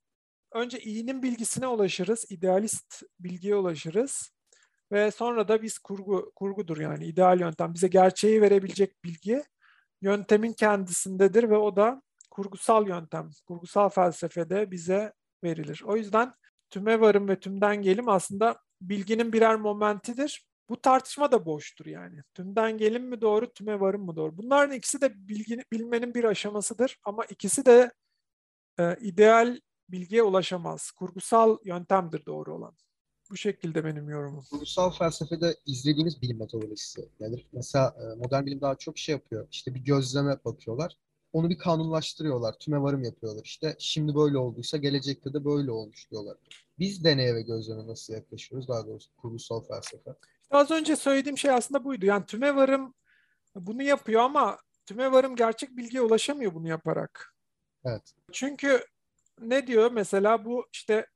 [0.53, 4.31] önce iyinin bilgisine ulaşırız, idealist bilgiye ulaşırız
[4.91, 9.43] ve sonra da biz kurgu kurgudur yani ideal yöntem bize gerçeği verebilecek bilgi
[10.01, 15.13] yöntemin kendisindedir ve o da kurgusal yöntem, kurgusal felsefede bize
[15.43, 15.81] verilir.
[15.85, 16.33] O yüzden
[16.69, 20.45] tüme varım ve tümden gelim aslında bilginin birer momentidir.
[20.73, 22.23] Bu tartışma da boştur yani.
[22.33, 24.37] Tümden gelim mi doğru, tüme varım mı doğru?
[24.37, 27.91] Bunların ikisi de bilgi, bilmenin bir aşamasıdır ama ikisi de
[28.79, 29.59] e, ideal
[29.89, 30.91] bilgiye ulaşamaz.
[30.91, 32.77] Kurgusal yöntemdir doğru olan.
[33.31, 34.43] Bu şekilde benim yorumum.
[34.49, 37.47] Kurgusal felsefede izlediğimiz bilim metodolojisi nedir?
[37.51, 39.47] Mesela e, modern bilim daha çok şey yapıyor.
[39.51, 40.97] İşte bir gözleme bakıyorlar
[41.33, 42.59] onu bir kanunlaştırıyorlar.
[42.59, 43.43] Tüme varım yapıyorlar.
[43.43, 46.37] İşte şimdi böyle olduysa gelecekte de böyle olmuş diyorlar.
[46.79, 48.67] Biz deneye ve gözleme nasıl yaklaşıyoruz?
[48.67, 50.15] Daha doğrusu kurgusal felsefe.
[50.53, 52.05] Az önce söylediğim şey aslında buydu.
[52.05, 52.93] Yani tüme varım
[53.55, 57.35] bunu yapıyor ama tüme varım gerçek bilgiye ulaşamıyor bunu yaparak.
[57.85, 58.13] Evet.
[58.31, 58.85] Çünkü
[59.39, 61.07] ne diyor mesela bu işte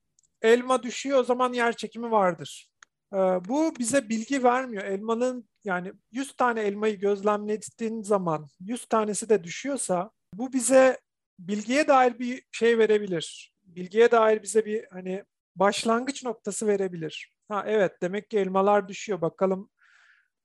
[0.41, 2.69] elma düşüyor o zaman yer çekimi vardır.
[3.13, 4.83] Ee, bu bize bilgi vermiyor.
[4.83, 10.99] Elmanın yani 100 tane elmayı gözlemlediğin zaman 100 tanesi de düşüyorsa bu bize
[11.39, 13.53] bilgiye dair bir şey verebilir.
[13.63, 15.23] Bilgiye dair bize bir hani
[15.55, 17.36] başlangıç noktası verebilir.
[17.49, 19.21] Ha evet demek ki elmalar düşüyor.
[19.21, 19.69] Bakalım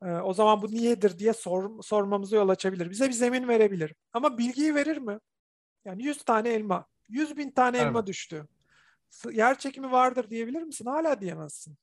[0.03, 2.90] e, o zaman bu niyedir diye sor, sormamızı yol açabilir.
[2.90, 3.94] Bize bir zemin verebilir.
[4.12, 5.18] Ama bilgiyi verir mi?
[5.84, 7.86] Yani 100 tane elma, 100 bin tane evet.
[7.86, 8.48] elma düştü.
[9.32, 10.84] Yer çekimi vardır diyebilir misin?
[10.84, 11.76] Hala diyemezsin.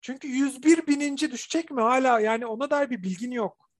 [0.00, 3.70] Çünkü 101 bininci düşecek mi hala yani ona dair bir bilgin yok.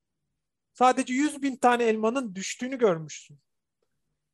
[0.73, 3.39] Sadece 100 bin tane elmanın düştüğünü görmüşsün.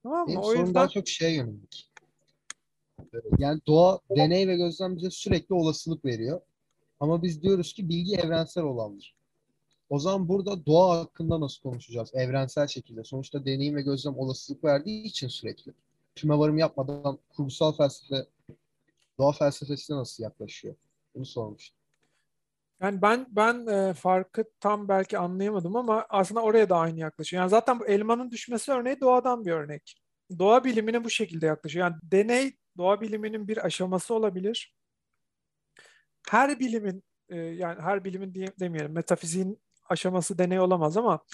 [0.03, 0.29] Tamam mı?
[0.29, 1.90] Benim o yüzden daha çok şeye yönelik.
[3.39, 6.41] Yani doğa deney ve gözlem bize sürekli olasılık veriyor.
[7.01, 9.15] Ama biz diyoruz ki bilgi evrensel olandır.
[9.89, 12.11] O zaman burada doğa hakkında nasıl konuşacağız?
[12.15, 13.05] Evrensel şekilde.
[13.05, 15.73] Sonuçta deneyim ve gözlem olasılık verdiği için sürekli.
[16.15, 18.27] Tüme varım yapmadan kurgusal felsefe,
[19.19, 20.75] doğa felsefesine nasıl yaklaşıyor?
[21.15, 21.81] Bunu sormuştum.
[22.81, 27.43] Yani ben ben e, farkı tam belki anlayamadım ama aslında oraya da aynı yaklaşıyor.
[27.43, 29.97] Yani zaten bu elmanın düşmesi örneği doğadan bir örnek.
[30.39, 31.87] Doğa bilimine bu şekilde yaklaşıyor.
[31.87, 34.77] Yani deney doğa biliminin bir aşaması olabilir.
[36.31, 41.25] Her bilimin e, yani her bilimin diye, demeyelim metafiziğin aşaması deney olamaz ama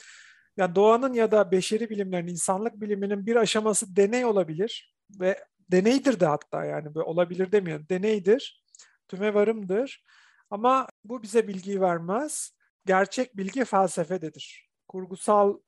[0.57, 6.26] yani doğanın ya da beşeri bilimlerin, insanlık biliminin bir aşaması deney olabilir ve deneydir de
[6.26, 7.87] hatta yani böyle olabilir demiyorum.
[7.89, 8.64] Deneydir,
[9.09, 10.05] tüme varımdır
[10.51, 12.57] ama bu bize bilgiyi vermez.
[12.87, 14.70] Gerçek bilgi felsefededir.
[14.89, 15.59] Kurgusal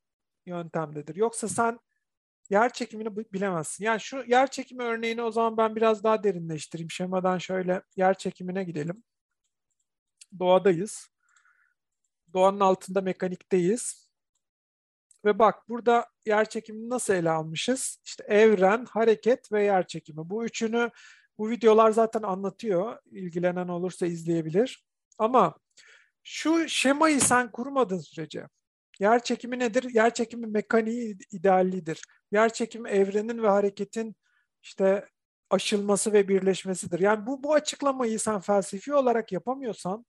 [0.47, 1.16] yöntemdedir.
[1.16, 1.79] Yoksa sen
[2.51, 3.84] yer çekimini bilemezsin.
[3.84, 6.90] Yani şu yer çekimi örneğini o zaman ben biraz daha derinleştireyim.
[6.90, 9.03] Şemadan şöyle yer çekimine gidelim.
[10.38, 11.09] Doğadayız.
[12.34, 14.09] Doğanın altında mekanikteyiz.
[15.24, 18.01] Ve bak burada yer çekimini nasıl ele almışız?
[18.05, 20.30] İşte evren, hareket ve yer çekimi.
[20.30, 20.90] Bu üçünü
[21.38, 22.99] bu videolar zaten anlatıyor.
[23.11, 24.86] İlgilenen olursa izleyebilir.
[25.18, 25.55] Ama
[26.24, 28.46] şu şemayı sen kurmadığın sürece
[29.01, 29.94] yer çekimi nedir?
[29.94, 32.03] Yer çekimi mekaniği ideallidir.
[32.33, 34.16] Yer çekimi evrenin ve hareketin
[34.62, 35.09] işte
[35.51, 37.01] aşılması ve birleşmesidir.
[37.01, 40.07] Yani bu bu açıklamayı sen felsefi olarak yapamıyorsan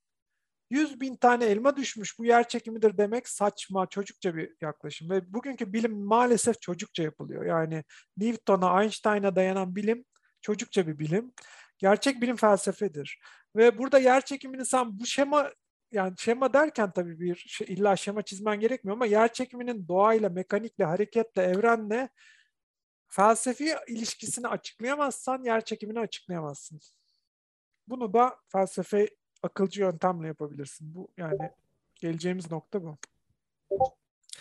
[0.69, 5.09] 100 bin tane elma düşmüş bu yer çekimidir demek saçma, çocukça bir yaklaşım.
[5.09, 7.45] Ve bugünkü bilim maalesef çocukça yapılıyor.
[7.45, 7.83] Yani
[8.17, 10.05] Newton'a, Einstein'a dayanan bilim
[10.41, 11.33] çocukça bir bilim.
[11.77, 13.19] Gerçek bilim felsefedir.
[13.55, 15.51] Ve burada yer çekimini sen bu şema
[15.91, 20.83] yani şema derken tabii bir şey, illa şema çizmen gerekmiyor ama yer çekiminin doğayla, mekanikle,
[20.83, 22.09] hareketle, evrenle
[23.07, 26.79] felsefi ilişkisini açıklayamazsan yer çekimini açıklayamazsın.
[27.87, 29.09] Bunu da felsefe
[29.43, 30.95] akılcı yöntemle yapabilirsin.
[30.95, 31.51] Bu yani
[31.95, 32.97] geleceğimiz nokta bu.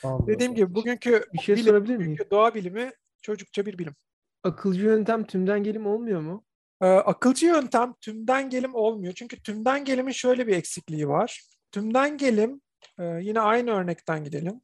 [0.03, 0.27] Anladım.
[0.27, 2.19] Dediğim gibi bugünkü bir şey bilim, sorabilir miyim?
[2.31, 2.93] Doğa bilimi
[3.23, 3.95] çocukça bir bilim.
[4.43, 6.45] Akılcı yöntem tümden gelim olmuyor mu?
[6.81, 9.13] Ee, akılcı yöntem tümden gelim olmuyor.
[9.13, 11.43] Çünkü tümden gelimin şöyle bir eksikliği var.
[11.73, 12.61] Tümden gelim
[12.99, 14.61] e, yine aynı örnekten gidelim.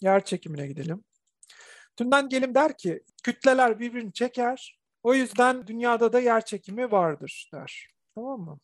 [0.00, 1.04] Yer çekimine gidelim.
[1.96, 4.78] Tümden gelim der ki kütleler birbirini çeker.
[5.02, 7.88] O yüzden dünyada da yer çekimi vardır der.
[8.14, 8.58] Tamam mı?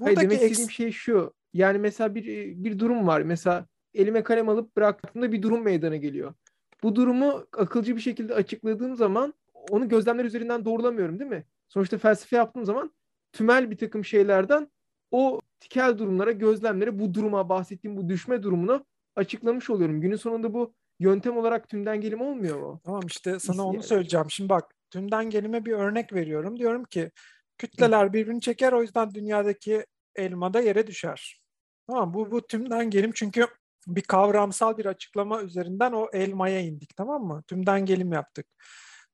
[0.00, 1.34] Buradaki Hayır, demek istediğim şey şu.
[1.54, 2.24] Yani mesela bir
[2.64, 3.20] bir durum var.
[3.20, 6.34] Mesela elime kalem alıp bıraktığımda bir durum meydana geliyor.
[6.82, 9.34] Bu durumu akılcı bir şekilde açıkladığım zaman
[9.70, 11.44] onu gözlemler üzerinden doğrulamıyorum değil mi?
[11.70, 12.94] Sonuçta felsefe yaptığım zaman
[13.32, 14.70] tümel bir takım şeylerden
[15.10, 20.00] o tikel durumlara, gözlemlere, bu duruma bahsettiğim bu düşme durumunu açıklamış oluyorum.
[20.00, 22.80] Günün sonunda bu yöntem olarak tümden gelim olmuyor mu?
[22.84, 24.30] Tamam işte sana onu söyleyeceğim.
[24.30, 26.58] Şimdi bak tümden gelime bir örnek veriyorum.
[26.58, 27.10] Diyorum ki
[27.58, 31.42] kütleler birbirini çeker o yüzden dünyadaki elma da yere düşer.
[31.86, 33.46] Tamam bu bu tümden gelim çünkü
[33.86, 37.42] bir kavramsal bir açıklama üzerinden o elmaya indik tamam mı?
[37.46, 38.46] Tümden gelim yaptık.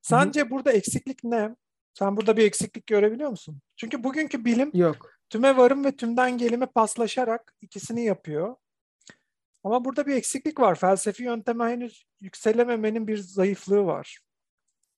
[0.01, 0.49] Sence Hı.
[0.49, 1.55] burada eksiklik ne?
[1.97, 3.61] Sen burada bir eksiklik görebiliyor musun?
[3.75, 5.13] Çünkü bugünkü bilim Yok.
[5.29, 8.55] tüme varım ve tümden gelime paslaşarak ikisini yapıyor.
[9.63, 10.75] Ama burada bir eksiklik var.
[10.75, 14.19] Felsefi yönteme henüz yükselememenin bir zayıflığı var.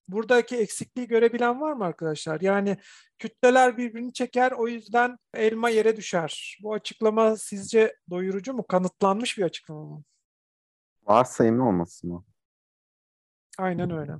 [0.08, 2.40] Buradaki eksikliği görebilen var mı arkadaşlar?
[2.40, 2.76] Yani
[3.18, 6.58] kütleler birbirini çeker o yüzden elma yere düşer.
[6.62, 8.66] Bu açıklama sizce doyurucu mu?
[8.66, 10.02] Kanıtlanmış bir açıklama mı?
[11.02, 12.24] Varsayımlı olması mı?
[13.58, 14.12] Aynen öyle.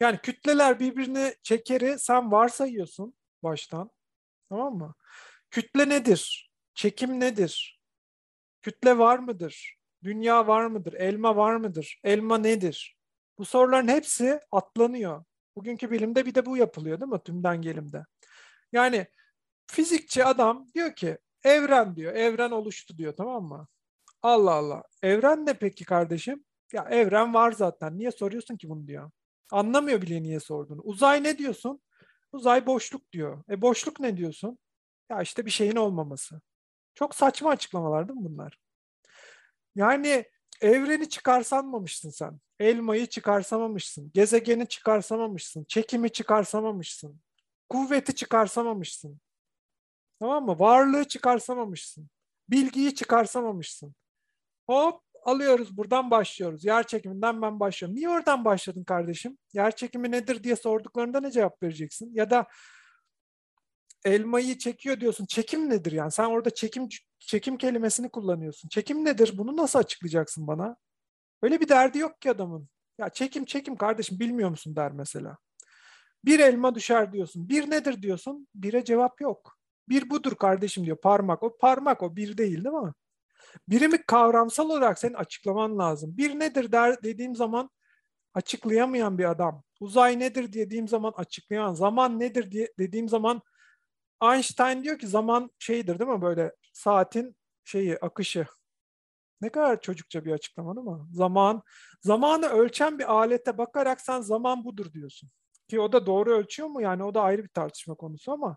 [0.00, 3.90] Yani kütleler birbirini çekeri sen varsayıyorsun baştan.
[4.48, 4.94] Tamam mı?
[5.50, 6.52] Kütle nedir?
[6.74, 7.80] Çekim nedir?
[8.62, 9.76] Kütle var mıdır?
[10.04, 10.92] Dünya var mıdır?
[10.92, 12.00] Elma var mıdır?
[12.04, 12.96] Elma nedir?
[13.38, 15.24] Bu soruların hepsi atlanıyor.
[15.56, 17.22] Bugünkü bilimde bir de bu yapılıyor değil mi?
[17.24, 18.04] Tümden gelimde.
[18.72, 19.06] Yani
[19.66, 22.14] fizikçi adam diyor ki evren diyor.
[22.14, 23.68] Evren oluştu diyor tamam mı?
[24.22, 24.82] Allah Allah.
[25.02, 26.44] Evren ne peki kardeşim?
[26.72, 27.98] Ya evren var zaten.
[27.98, 29.10] Niye soruyorsun ki bunu diyor.
[29.52, 30.80] Anlamıyor bile niye sorduğunu.
[30.82, 31.80] Uzay ne diyorsun?
[32.32, 33.44] Uzay boşluk diyor.
[33.50, 34.58] E boşluk ne diyorsun?
[35.10, 36.40] Ya işte bir şeyin olmaması.
[36.94, 38.58] Çok saçma açıklamalar değil mi bunlar?
[39.74, 40.24] Yani
[40.60, 42.40] evreni çıkarsamamışsın sen.
[42.60, 44.10] Elmayı çıkarsamamışsın.
[44.14, 45.64] Gezegeni çıkarsamamışsın.
[45.64, 47.20] Çekimi çıkarsamamışsın.
[47.68, 49.20] Kuvveti çıkarsamamışsın.
[50.20, 50.58] Tamam mı?
[50.58, 52.10] Varlığı çıkarsamamışsın.
[52.48, 53.94] Bilgiyi çıkarsamamışsın.
[54.66, 56.64] Hop alıyoruz buradan başlıyoruz.
[56.64, 57.96] Yer çekiminden ben başlıyorum.
[57.96, 59.38] Niye oradan başladın kardeşim?
[59.52, 62.10] Yer çekimi nedir diye sorduklarında ne cevap vereceksin?
[62.14, 62.46] Ya da
[64.04, 65.26] elmayı çekiyor diyorsun.
[65.26, 66.12] Çekim nedir yani?
[66.12, 66.88] Sen orada çekim
[67.18, 68.68] çekim kelimesini kullanıyorsun.
[68.68, 69.38] Çekim nedir?
[69.38, 70.76] Bunu nasıl açıklayacaksın bana?
[71.42, 72.68] Öyle bir derdi yok ki adamın.
[72.98, 75.38] Ya çekim çekim kardeşim bilmiyor musun der mesela.
[76.24, 77.48] Bir elma düşer diyorsun.
[77.48, 78.48] Bir nedir diyorsun.
[78.54, 79.58] Bire cevap yok.
[79.88, 80.96] Bir budur kardeşim diyor.
[81.00, 81.42] Parmak.
[81.42, 82.92] O parmak o bir değil değil mi?
[83.68, 86.16] Birimi kavramsal olarak senin açıklaman lazım.
[86.16, 87.70] Bir nedir der dediğim zaman
[88.34, 89.62] açıklayamayan bir adam.
[89.80, 91.74] Uzay nedir dediğim zaman açıklayan.
[91.74, 93.42] Zaman nedir diye dediğim zaman
[94.22, 98.46] Einstein diyor ki zaman şeydir değil mi böyle saatin şeyi akışı.
[99.40, 101.06] Ne kadar çocukça bir açıklama değil mi?
[101.12, 101.62] Zaman,
[102.00, 105.30] zamanı ölçen bir alete bakarak sen zaman budur diyorsun.
[105.68, 106.82] Ki o da doğru ölçüyor mu?
[106.82, 108.56] Yani o da ayrı bir tartışma konusu ama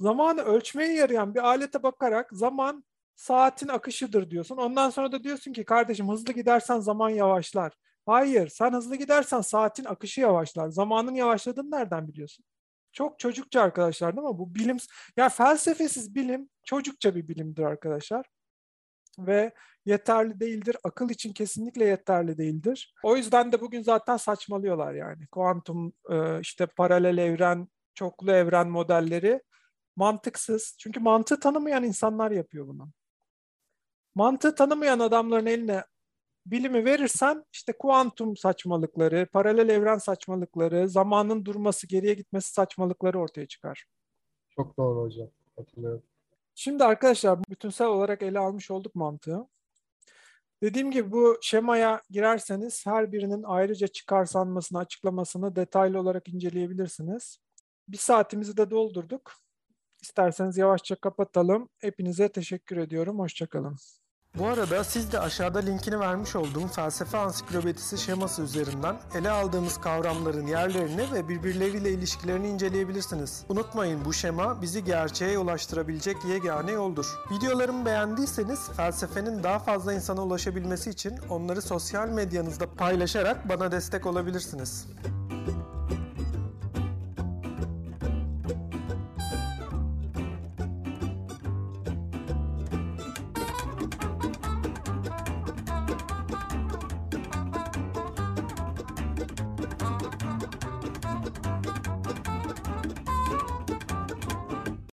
[0.00, 2.84] zamanı ölçmeye yarayan bir alete bakarak zaman
[3.16, 4.56] saatin akışıdır diyorsun.
[4.56, 7.72] Ondan sonra da diyorsun ki kardeşim hızlı gidersen zaman yavaşlar.
[8.06, 10.68] Hayır, sen hızlı gidersen saatin akışı yavaşlar.
[10.68, 12.44] Zamanın yavaşladığını nereden biliyorsun?
[12.92, 14.38] Çok çocukça arkadaşlar değil mi?
[14.38, 14.76] Bu bilim,
[15.16, 18.26] ya felsefesiz bilim çocukça bir bilimdir arkadaşlar.
[19.18, 19.52] Ve
[19.86, 20.76] yeterli değildir.
[20.84, 22.94] Akıl için kesinlikle yeterli değildir.
[23.02, 25.26] O yüzden de bugün zaten saçmalıyorlar yani.
[25.26, 29.42] Kuantum, e, işte paralel evren, çoklu evren modelleri
[29.96, 30.76] mantıksız.
[30.80, 32.90] Çünkü mantığı tanımayan insanlar yapıyor bunu.
[34.14, 35.84] Mantığı tanımayan adamların eline
[36.46, 43.86] bilimi verirsen işte kuantum saçmalıkları, paralel evren saçmalıkları, zamanın durması, geriye gitmesi saçmalıkları ortaya çıkar.
[44.50, 45.28] Çok doğru hocam.
[45.56, 46.02] Hatırlıyorum.
[46.54, 49.48] Şimdi arkadaşlar bütünsel olarak ele almış olduk mantığı.
[50.62, 57.38] Dediğim gibi bu şemaya girerseniz her birinin ayrıca çıkarsanmasını, açıklamasını detaylı olarak inceleyebilirsiniz.
[57.88, 59.32] Bir saatimizi de doldurduk.
[60.02, 61.68] İsterseniz yavaşça kapatalım.
[61.78, 63.18] Hepinize teşekkür ediyorum.
[63.18, 63.76] Hoşçakalın.
[64.38, 70.46] Bu arada siz de aşağıda linkini vermiş olduğum felsefe ansiklopedisi şeması üzerinden ele aldığımız kavramların
[70.46, 73.44] yerlerini ve birbirleriyle ilişkilerini inceleyebilirsiniz.
[73.48, 77.06] Unutmayın bu şema bizi gerçeğe ulaştırabilecek yegane yoldur.
[77.30, 84.86] Videolarımı beğendiyseniz felsefenin daha fazla insana ulaşabilmesi için onları sosyal medyanızda paylaşarak bana destek olabilirsiniz.